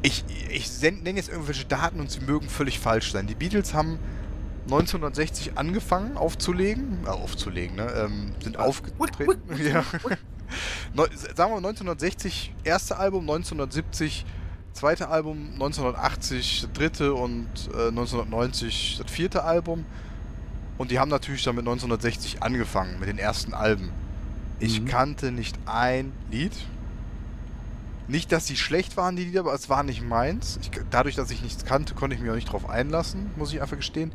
[0.04, 3.28] Ich, ich nenne jetzt irgendwelche Daten und sie mögen völlig falsch sein.
[3.28, 3.98] Die Beatles haben
[4.66, 7.00] 1960 angefangen aufzulegen.
[7.06, 7.92] Äh, aufzulegen, ne?
[7.96, 9.40] Ähm, sind aufgetreten.
[9.58, 9.84] Ja.
[10.94, 14.26] Neu- sagen wir 1960 erste Album, 1970
[14.78, 19.86] zweite Album, 1980 das dritte und äh, 1990 das vierte Album.
[20.78, 23.92] Und die haben natürlich dann mit 1960 angefangen, mit den ersten Alben.
[24.60, 24.86] Ich Mhm.
[24.86, 26.54] kannte nicht ein Lied.
[28.08, 30.60] Nicht, dass sie schlecht waren, die Lieder, aber es war nicht meins.
[30.62, 33.62] Ich, dadurch, dass ich nichts kannte, konnte ich mich auch nicht drauf einlassen, muss ich
[33.62, 34.14] einfach gestehen.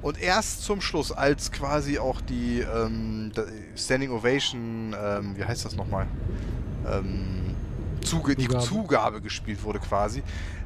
[0.00, 3.32] Und erst zum Schluss, als quasi auch die ähm,
[3.76, 6.06] Standing Ovation, ähm, wie heißt das nochmal?
[6.86, 7.53] Ähm,
[8.04, 8.64] Zuge, die Zugabe.
[8.64, 10.22] Zugabe gespielt wurde quasi,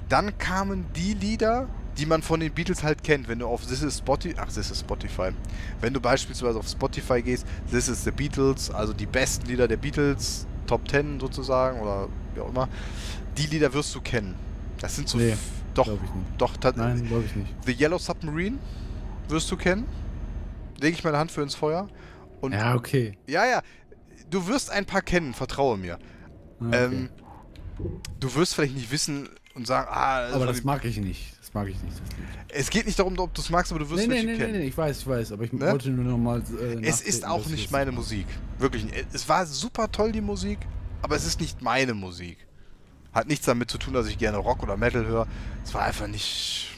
[0.09, 1.69] dann kamen die Lieder,
[1.99, 4.71] die man von den Beatles halt kennt, wenn du auf This is Spotify, ach, This
[4.71, 5.31] is Spotify,
[5.81, 9.77] wenn du beispielsweise auf Spotify gehst, This is the Beatles, also die besten Lieder der
[9.77, 12.69] Beatles, Top 10 sozusagen oder wie auch immer,
[13.37, 14.35] die Lieder wirst du kennen.
[14.81, 15.37] Das sind so, Nee,
[15.75, 15.89] doch,
[16.39, 17.55] doch, Nein, glaube ich nicht.
[17.67, 18.59] The Yellow Submarine
[19.29, 19.87] wirst du kennen,
[20.81, 21.89] lege ich meine Hand für ins Feuer
[22.41, 23.19] und Ja, okay.
[23.27, 23.63] ja, ja,
[24.31, 25.99] du wirst ein paar kennen, vertraue mir.
[26.61, 26.85] Ah, okay.
[26.85, 27.09] Ähm,
[28.21, 31.35] du wirst vielleicht nicht wissen und sagen, ah, aber von das mag ich nicht.
[31.41, 31.97] Das mag ich nicht.
[32.49, 34.27] Das es geht nicht darum, ob du es magst, aber du wirst Nee, nee, welche
[34.27, 34.59] nee, nee, kennen.
[34.61, 35.71] nee, ich weiß, ich weiß, aber ich Ne?
[35.71, 36.43] wollte nur noch mal.
[36.61, 38.27] Äh, Es ist auch nicht es- meine Musik.
[38.59, 39.07] Wirklich nicht.
[39.13, 40.59] Es war super toll, die Musik,
[41.03, 42.39] aber es ist nicht meine Musik.
[43.13, 45.27] Hat nichts damit zu tun, dass ich gerne Rock oder Metal höre.
[45.65, 46.77] Es war einfach nicht.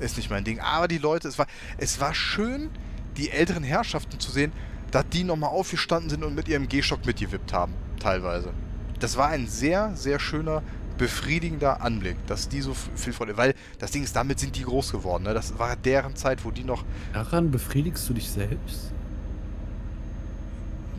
[0.00, 0.60] Ist nicht mein Ding.
[0.60, 1.46] Aber die Leute, es war,
[1.78, 2.70] es war schön,
[3.16, 4.52] die älteren Herrschaften zu sehen,
[4.90, 8.52] dass die nochmal aufgestanden sind und mit ihrem G-Schock mitgewippt haben, teilweise.
[9.00, 10.62] Das war ein sehr, sehr schöner,
[10.98, 13.36] befriedigender Anblick, dass die so viel Freude.
[13.36, 15.22] Weil das Ding ist, damit sind die groß geworden.
[15.24, 15.34] Ne?
[15.34, 18.90] Das war deren Zeit, wo die noch Daran befriedigst du dich selbst?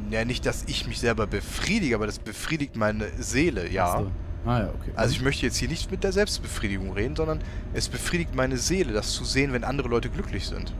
[0.10, 3.94] Ja, nicht, dass ich mich selber befriedige, aber das befriedigt meine Seele, ja.
[3.94, 4.12] Ach so.
[4.46, 4.92] Ah ja, okay.
[4.96, 7.42] Also ich möchte jetzt hier nicht mit der Selbstbefriedigung reden, sondern
[7.74, 10.74] es befriedigt meine Seele, das zu sehen, wenn andere Leute glücklich sind.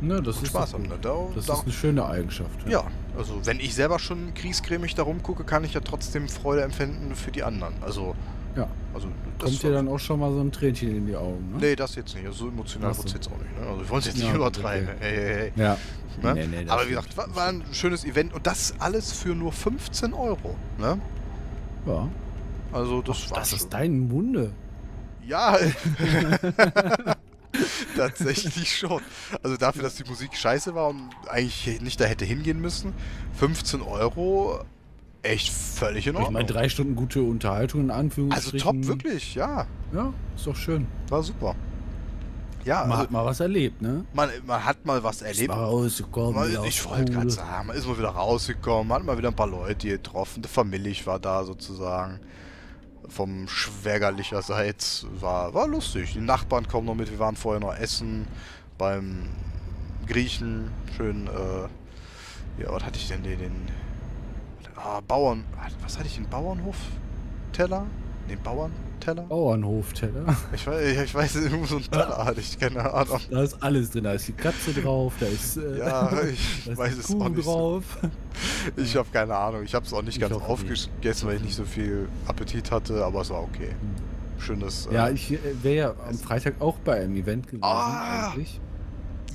[0.00, 0.84] ne, das Und ist Spaß haben.
[0.84, 0.96] Ne?
[1.00, 2.66] Da, Das da, ist eine schöne Eigenschaft.
[2.66, 2.84] ja,
[3.16, 7.30] also wenn ich selber schon kriegscremig da rumgucke, kann ich ja trotzdem Freude empfinden für
[7.32, 7.74] die anderen.
[7.82, 8.14] Also,
[8.56, 8.68] Ja.
[8.94, 9.08] also
[9.38, 11.58] das Kommt dir dann auch schon mal so ein Tränchen in die Augen, ne?
[11.60, 12.26] Nee, das jetzt nicht.
[12.26, 13.60] Also so emotional Ach wird es jetzt auch nicht.
[13.60, 13.66] Ne?
[13.66, 14.88] Also wir wollen es jetzt nicht Ja, gut, übertreiben.
[14.88, 14.96] okay.
[15.00, 15.62] Hey, hey, hey.
[15.62, 15.76] Ja.
[16.22, 16.46] Ne?
[16.46, 19.52] Nee, nee, aber wie gesagt, war, war ein schönes Event und das alles für nur
[19.52, 20.54] 15 Euro.
[20.78, 20.98] Ne?
[21.86, 22.08] Ja.
[22.72, 24.52] Also das war Das schon- ist dein Munde.
[25.26, 25.58] Ja.
[27.96, 29.00] Tatsächlich schon.
[29.42, 32.92] Also dafür, dass die Musik scheiße war und eigentlich nicht da hätte hingehen müssen,
[33.38, 34.60] 15 Euro,
[35.22, 36.32] echt völlig in Ich Ordnung.
[36.34, 38.82] meine, drei Stunden gute Unterhaltung in also Anführungsstrichen.
[38.82, 39.66] top, wirklich, ja.
[39.92, 40.86] Ja, ist doch schön.
[41.08, 41.54] War super.
[42.64, 44.04] Ja, Man also, hat mal was erlebt, ne?
[44.12, 45.48] man, man hat mal was Ist erlebt.
[45.48, 46.34] mal rausgekommen.
[46.34, 49.46] Man, ich wollte gerade sagen, man ist mal wieder rausgekommen, hat mal wieder ein paar
[49.46, 50.42] Leute getroffen.
[50.42, 52.18] Der Familie war da sozusagen.
[53.08, 56.12] Vom Schwägerlicherseits war, war lustig.
[56.14, 57.10] Die Nachbarn kommen noch mit.
[57.10, 58.26] Wir waren vorher noch essen
[58.78, 59.28] beim
[60.06, 60.70] Griechen.
[60.96, 63.22] Schön, äh, ja, was hatte ich denn?
[63.22, 63.68] Den, den
[64.76, 65.44] ah, Bauern.
[65.82, 66.14] Was hatte ich?
[66.14, 67.86] Den Bauernhof-Teller?
[68.28, 69.22] Den Bauernteller?
[69.22, 70.36] Bauernhofteller.
[70.52, 73.20] Ich weiß, ich weiß, irgendwo so ein Teller hatte ich, keine Ahnung.
[73.30, 74.04] Da ist alles drin.
[74.04, 77.14] Da ist die Katze drauf, da ist, äh, Ja, da ich ist weiß die es
[77.14, 77.44] auch nicht.
[77.44, 77.82] So.
[78.76, 79.62] Ich habe keine Ahnung.
[79.64, 83.04] Ich habe es auch nicht Ich ganz aufgegessen, weil ich nicht so viel Appetit hatte,
[83.04, 83.70] aber es war okay.
[84.38, 84.88] Schönes.
[84.92, 87.64] Ja, äh, ich äh, wäre ja am Freitag auch bei einem Event gewesen.
[87.64, 88.60] Ah, eigentlich.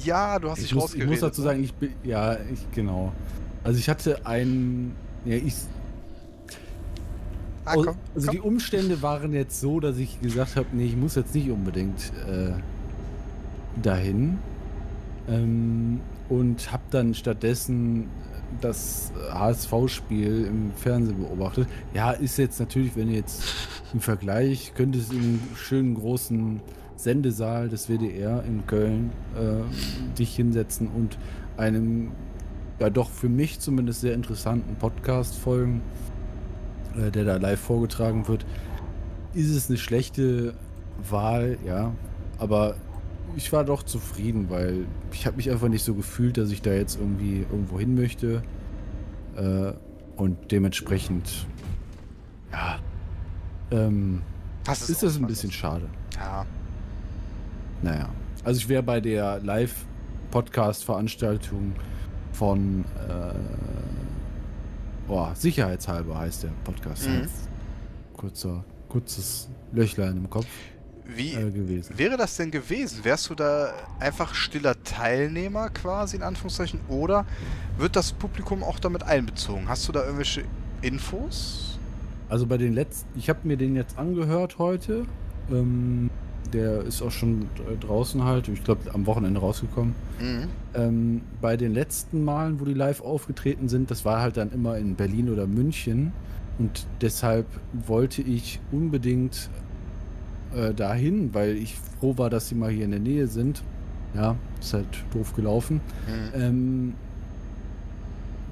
[0.03, 1.47] ja, du hast Ich dich muss, ich muss dazu ne?
[1.47, 3.11] sagen, ich bin, ja, ich, genau.
[3.63, 5.55] Also ich hatte einen, ja, ich,
[7.63, 8.35] Ah, komm, also komm.
[8.35, 12.11] die Umstände waren jetzt so, dass ich gesagt habe, nee, ich muss jetzt nicht unbedingt
[12.27, 12.53] äh,
[13.81, 14.39] dahin.
[15.29, 18.07] Ähm, und habe dann stattdessen
[18.59, 21.67] das HSV-Spiel im Fernsehen beobachtet.
[21.93, 23.43] Ja, ist jetzt natürlich, wenn jetzt
[23.93, 26.61] im Vergleich, könnte es im schönen großen
[26.95, 31.17] Sendesaal des WDR in Köln äh, dich hinsetzen und
[31.57, 32.11] einem,
[32.79, 35.81] ja doch für mich zumindest sehr interessanten Podcast folgen
[36.97, 38.45] äh, der da live vorgetragen wird,
[39.33, 40.53] ist es eine schlechte
[41.09, 41.91] Wahl, ja.
[42.37, 42.75] Aber
[43.35, 46.71] ich war doch zufrieden, weil ich habe mich einfach nicht so gefühlt, dass ich da
[46.71, 48.43] jetzt irgendwie irgendwo hin möchte.
[49.35, 49.73] Äh,
[50.17, 51.47] und dementsprechend,
[52.51, 52.79] ja,
[53.71, 54.21] ähm,
[54.67, 55.87] Hast es ist das ein bisschen schade.
[56.15, 56.45] Ja.
[57.81, 58.09] Naja.
[58.43, 59.41] Also ich wäre bei der
[60.29, 61.73] Podcast-Veranstaltung
[62.33, 63.33] von äh,
[65.07, 67.07] boah, Sicherheitshalber heißt der Podcast.
[67.07, 67.27] Mhm.
[68.15, 70.47] Kurzer, kurzes Löchlein im Kopf
[71.05, 71.97] Wie äh, gewesen.
[71.97, 73.03] wäre das denn gewesen?
[73.03, 77.25] Wärst du da einfach stiller Teilnehmer quasi in Anführungszeichen oder
[77.77, 79.67] wird das Publikum auch damit einbezogen?
[79.67, 80.43] Hast du da irgendwelche
[80.81, 81.79] Infos?
[82.29, 85.05] Also bei den letzten, ich habe mir den jetzt angehört heute.
[85.51, 86.09] Ähm,
[86.53, 87.47] der ist auch schon
[87.79, 89.95] draußen halt, ich glaube am Wochenende rausgekommen.
[90.19, 90.47] Mhm.
[90.73, 94.77] Ähm, bei den letzten Malen, wo die live aufgetreten sind, das war halt dann immer
[94.77, 96.13] in Berlin oder München.
[96.59, 99.49] Und deshalb wollte ich unbedingt
[100.55, 103.63] äh, dahin, weil ich froh war, dass sie mal hier in der Nähe sind.
[104.13, 105.79] Ja, ist halt doof gelaufen.
[106.07, 106.41] Mhm.
[106.41, 106.93] Ähm,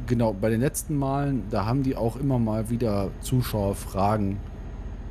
[0.08, 4.38] genau, bei den letzten Malen, da haben die auch immer mal wieder Zuschauerfragen,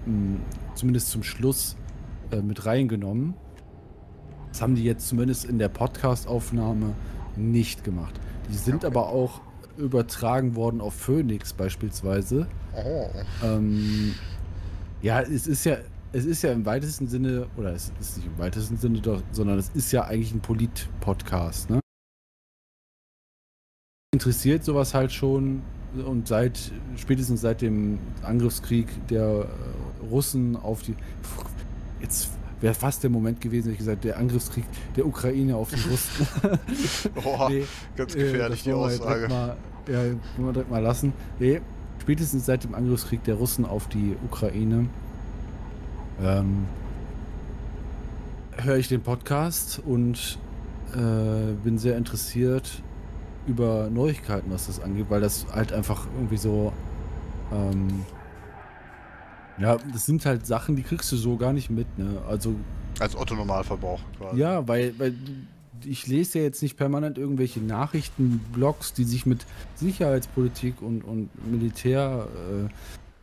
[0.07, 0.39] mh,
[0.75, 1.77] zumindest zum Schluss,
[2.31, 3.35] äh, mit reingenommen.
[4.51, 6.95] Das haben die jetzt zumindest in der Podcast-Aufnahme
[7.37, 8.15] nicht gemacht.
[8.51, 8.87] Die sind Okay.
[8.87, 9.41] aber auch
[9.77, 12.47] übertragen worden auf Phoenix beispielsweise.
[12.75, 13.07] Oh.
[13.45, 14.15] Ähm,
[15.03, 15.77] ja, es ist ja,
[16.13, 19.59] es ist ja im weitesten Sinne, oder es ist nicht im weitesten Sinne doch, sondern
[19.59, 21.81] es ist ja eigentlich ein Polit-Podcast, ne?
[24.15, 25.63] Interessiert sowas halt schon
[26.07, 30.95] und seit, spätestens seit dem Angriffskrieg der äh, Russen auf die,
[32.01, 32.31] jetzt
[32.61, 34.65] wäre fast der Moment gewesen, hätte ich gesagt, der Angriffskrieg
[34.97, 36.27] der Ukraine auf die Russen.
[37.23, 37.65] Boah, Nee,
[37.97, 39.29] ganz äh, gefährlich, das die Aussage.
[39.29, 39.57] Mal,
[39.87, 41.13] ja, wollen wir direkt mal lassen.
[41.39, 41.61] Nee,
[42.01, 44.89] spätestens seit dem Angriffskrieg der Russen auf die Ukraine
[46.23, 46.67] ähm,
[48.57, 50.39] höre ich den Podcast und
[50.95, 52.83] äh, bin sehr interessiert
[53.47, 56.73] über Neuigkeiten, was das angeht, weil das halt einfach irgendwie so
[57.53, 58.05] ähm,
[59.59, 62.23] ja, das sind halt Sachen, die kriegst du so gar nicht mit, ne?
[62.29, 62.55] Also
[63.01, 64.39] Als Otto-Normalverbrauch quasi.
[64.41, 65.15] ja, weil, weil
[65.85, 69.47] ich lese ja jetzt nicht permanent irgendwelche Nachrichtenblogs, die sich mit
[69.77, 72.69] Sicherheitspolitik und, und Militär äh,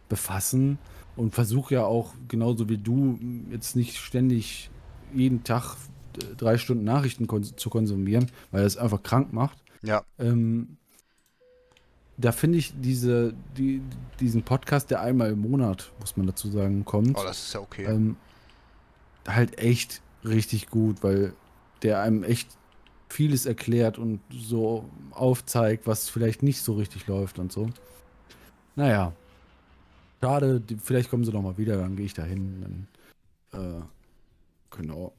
[0.10, 0.78] befassen
[1.16, 4.70] und versuche ja auch, genauso wie du, jetzt nicht ständig
[5.14, 5.76] jeden Tag
[6.18, 9.58] äh, drei Stunden Nachrichten kon zu konsumieren, weil das einfach krank macht.
[9.82, 10.04] Ja.
[10.20, 10.78] Ähm,
[12.18, 13.82] da finde ich diese, die,
[14.20, 17.60] diesen Podcast, der einmal im Monat, muss man dazu sagen, kommt, Oh, das ist ja
[17.60, 17.86] okay.
[17.86, 18.16] ähm,
[19.28, 21.34] halt echt richtig gut, weil
[21.82, 22.48] der einem echt
[23.10, 27.70] vieles erklärt und so aufzeigt, was vielleicht nicht so richtig läuft und so.
[28.76, 29.14] Naja.
[30.26, 32.88] Schade, die, vielleicht kommen sie noch mal wieder, dann gehe ich da hin.
[33.54, 33.58] Äh,
[34.76, 35.14] genau.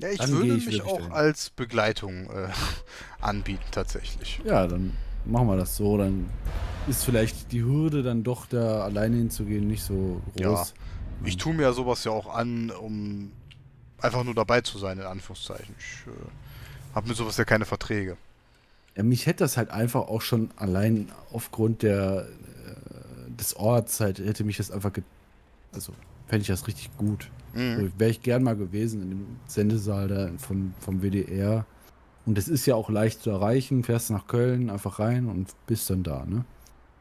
[0.00, 1.12] ja, ich dann würde ich mich auch dahin.
[1.12, 2.48] als Begleitung äh,
[3.20, 4.40] anbieten, tatsächlich.
[4.46, 4.94] Ja, dann
[5.26, 5.98] machen wir das so.
[5.98, 6.30] Dann
[6.88, 10.72] ist vielleicht die Hürde, dann doch da alleine hinzugehen, nicht so groß.
[11.24, 13.30] Ich tue mir ja sowas ja auch an, um
[14.00, 15.74] einfach nur dabei zu sein, in Anführungszeichen.
[15.78, 18.16] Ich äh, habe mit sowas ja keine Verträge.
[18.96, 22.26] Ja, mich hätte das halt einfach auch schon allein aufgrund der,
[23.38, 25.04] des Orts halt, hätte mich das einfach, ge
[25.72, 25.92] also
[26.26, 27.30] fände ich das richtig gut.
[27.54, 27.76] Mhm.
[27.76, 31.66] So, Wäre ich gern mal gewesen in dem Sendesaal da von, vom WDR.
[32.26, 35.88] Und es ist ja auch leicht zu erreichen, fährst nach Köln, einfach rein und bist
[35.88, 36.44] dann da, ne?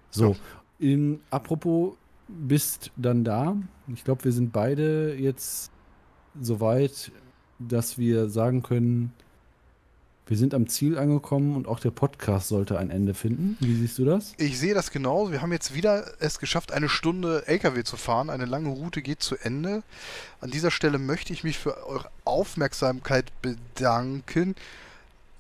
[0.10, 0.38] So,
[0.80, 3.58] in, apropos, bist dann da.
[3.94, 5.72] Ich glaube, wir sind beide jetzt
[6.40, 7.12] so weit,
[7.60, 9.12] dass wir sagen können,
[10.28, 13.58] wir sind am Ziel angekommen und auch der Podcast sollte ein Ende finden.
[13.62, 14.34] Wie siehst du das?
[14.38, 15.32] Ich sehe das genauso.
[15.32, 18.30] Wir haben jetzt wieder es geschafft, eine Stunde LKW zu fahren.
[18.30, 19.84] Eine lange Route geht zu Ende.
[20.42, 24.56] An dieser Stelle möchte ich mich für eure Aufmerksamkeit bedanken.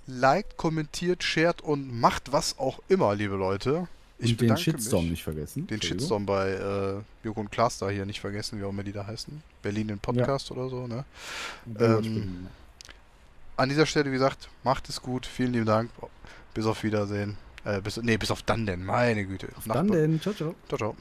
[0.07, 3.89] Liked, kommentiert, shared und macht was auch immer, liebe Leute.
[4.19, 5.11] Ich und den Shitstorm mich.
[5.11, 5.67] nicht vergessen.
[5.67, 5.81] Den.
[5.81, 9.05] Shitstorm bei äh, Joko und Klaas da hier nicht vergessen, wie auch immer die da
[9.05, 9.43] heißen.
[9.61, 11.03] Berlin den Podcast oder so, ne?
[11.77, 12.47] Ähm.
[13.57, 15.25] An dieser Stelle, wie gesagt, macht es gut.
[15.25, 15.89] Vielen lieben Dank.
[16.53, 17.37] Bis auf Wiedersehen.
[17.65, 18.85] Äh, bis, nee, bis auf dann denn.
[18.85, 19.49] Meine Güte.
[19.65, 20.21] Dann denn.
[20.21, 20.55] Ciao, ciao.
[20.69, 20.95] Ciao, ciao.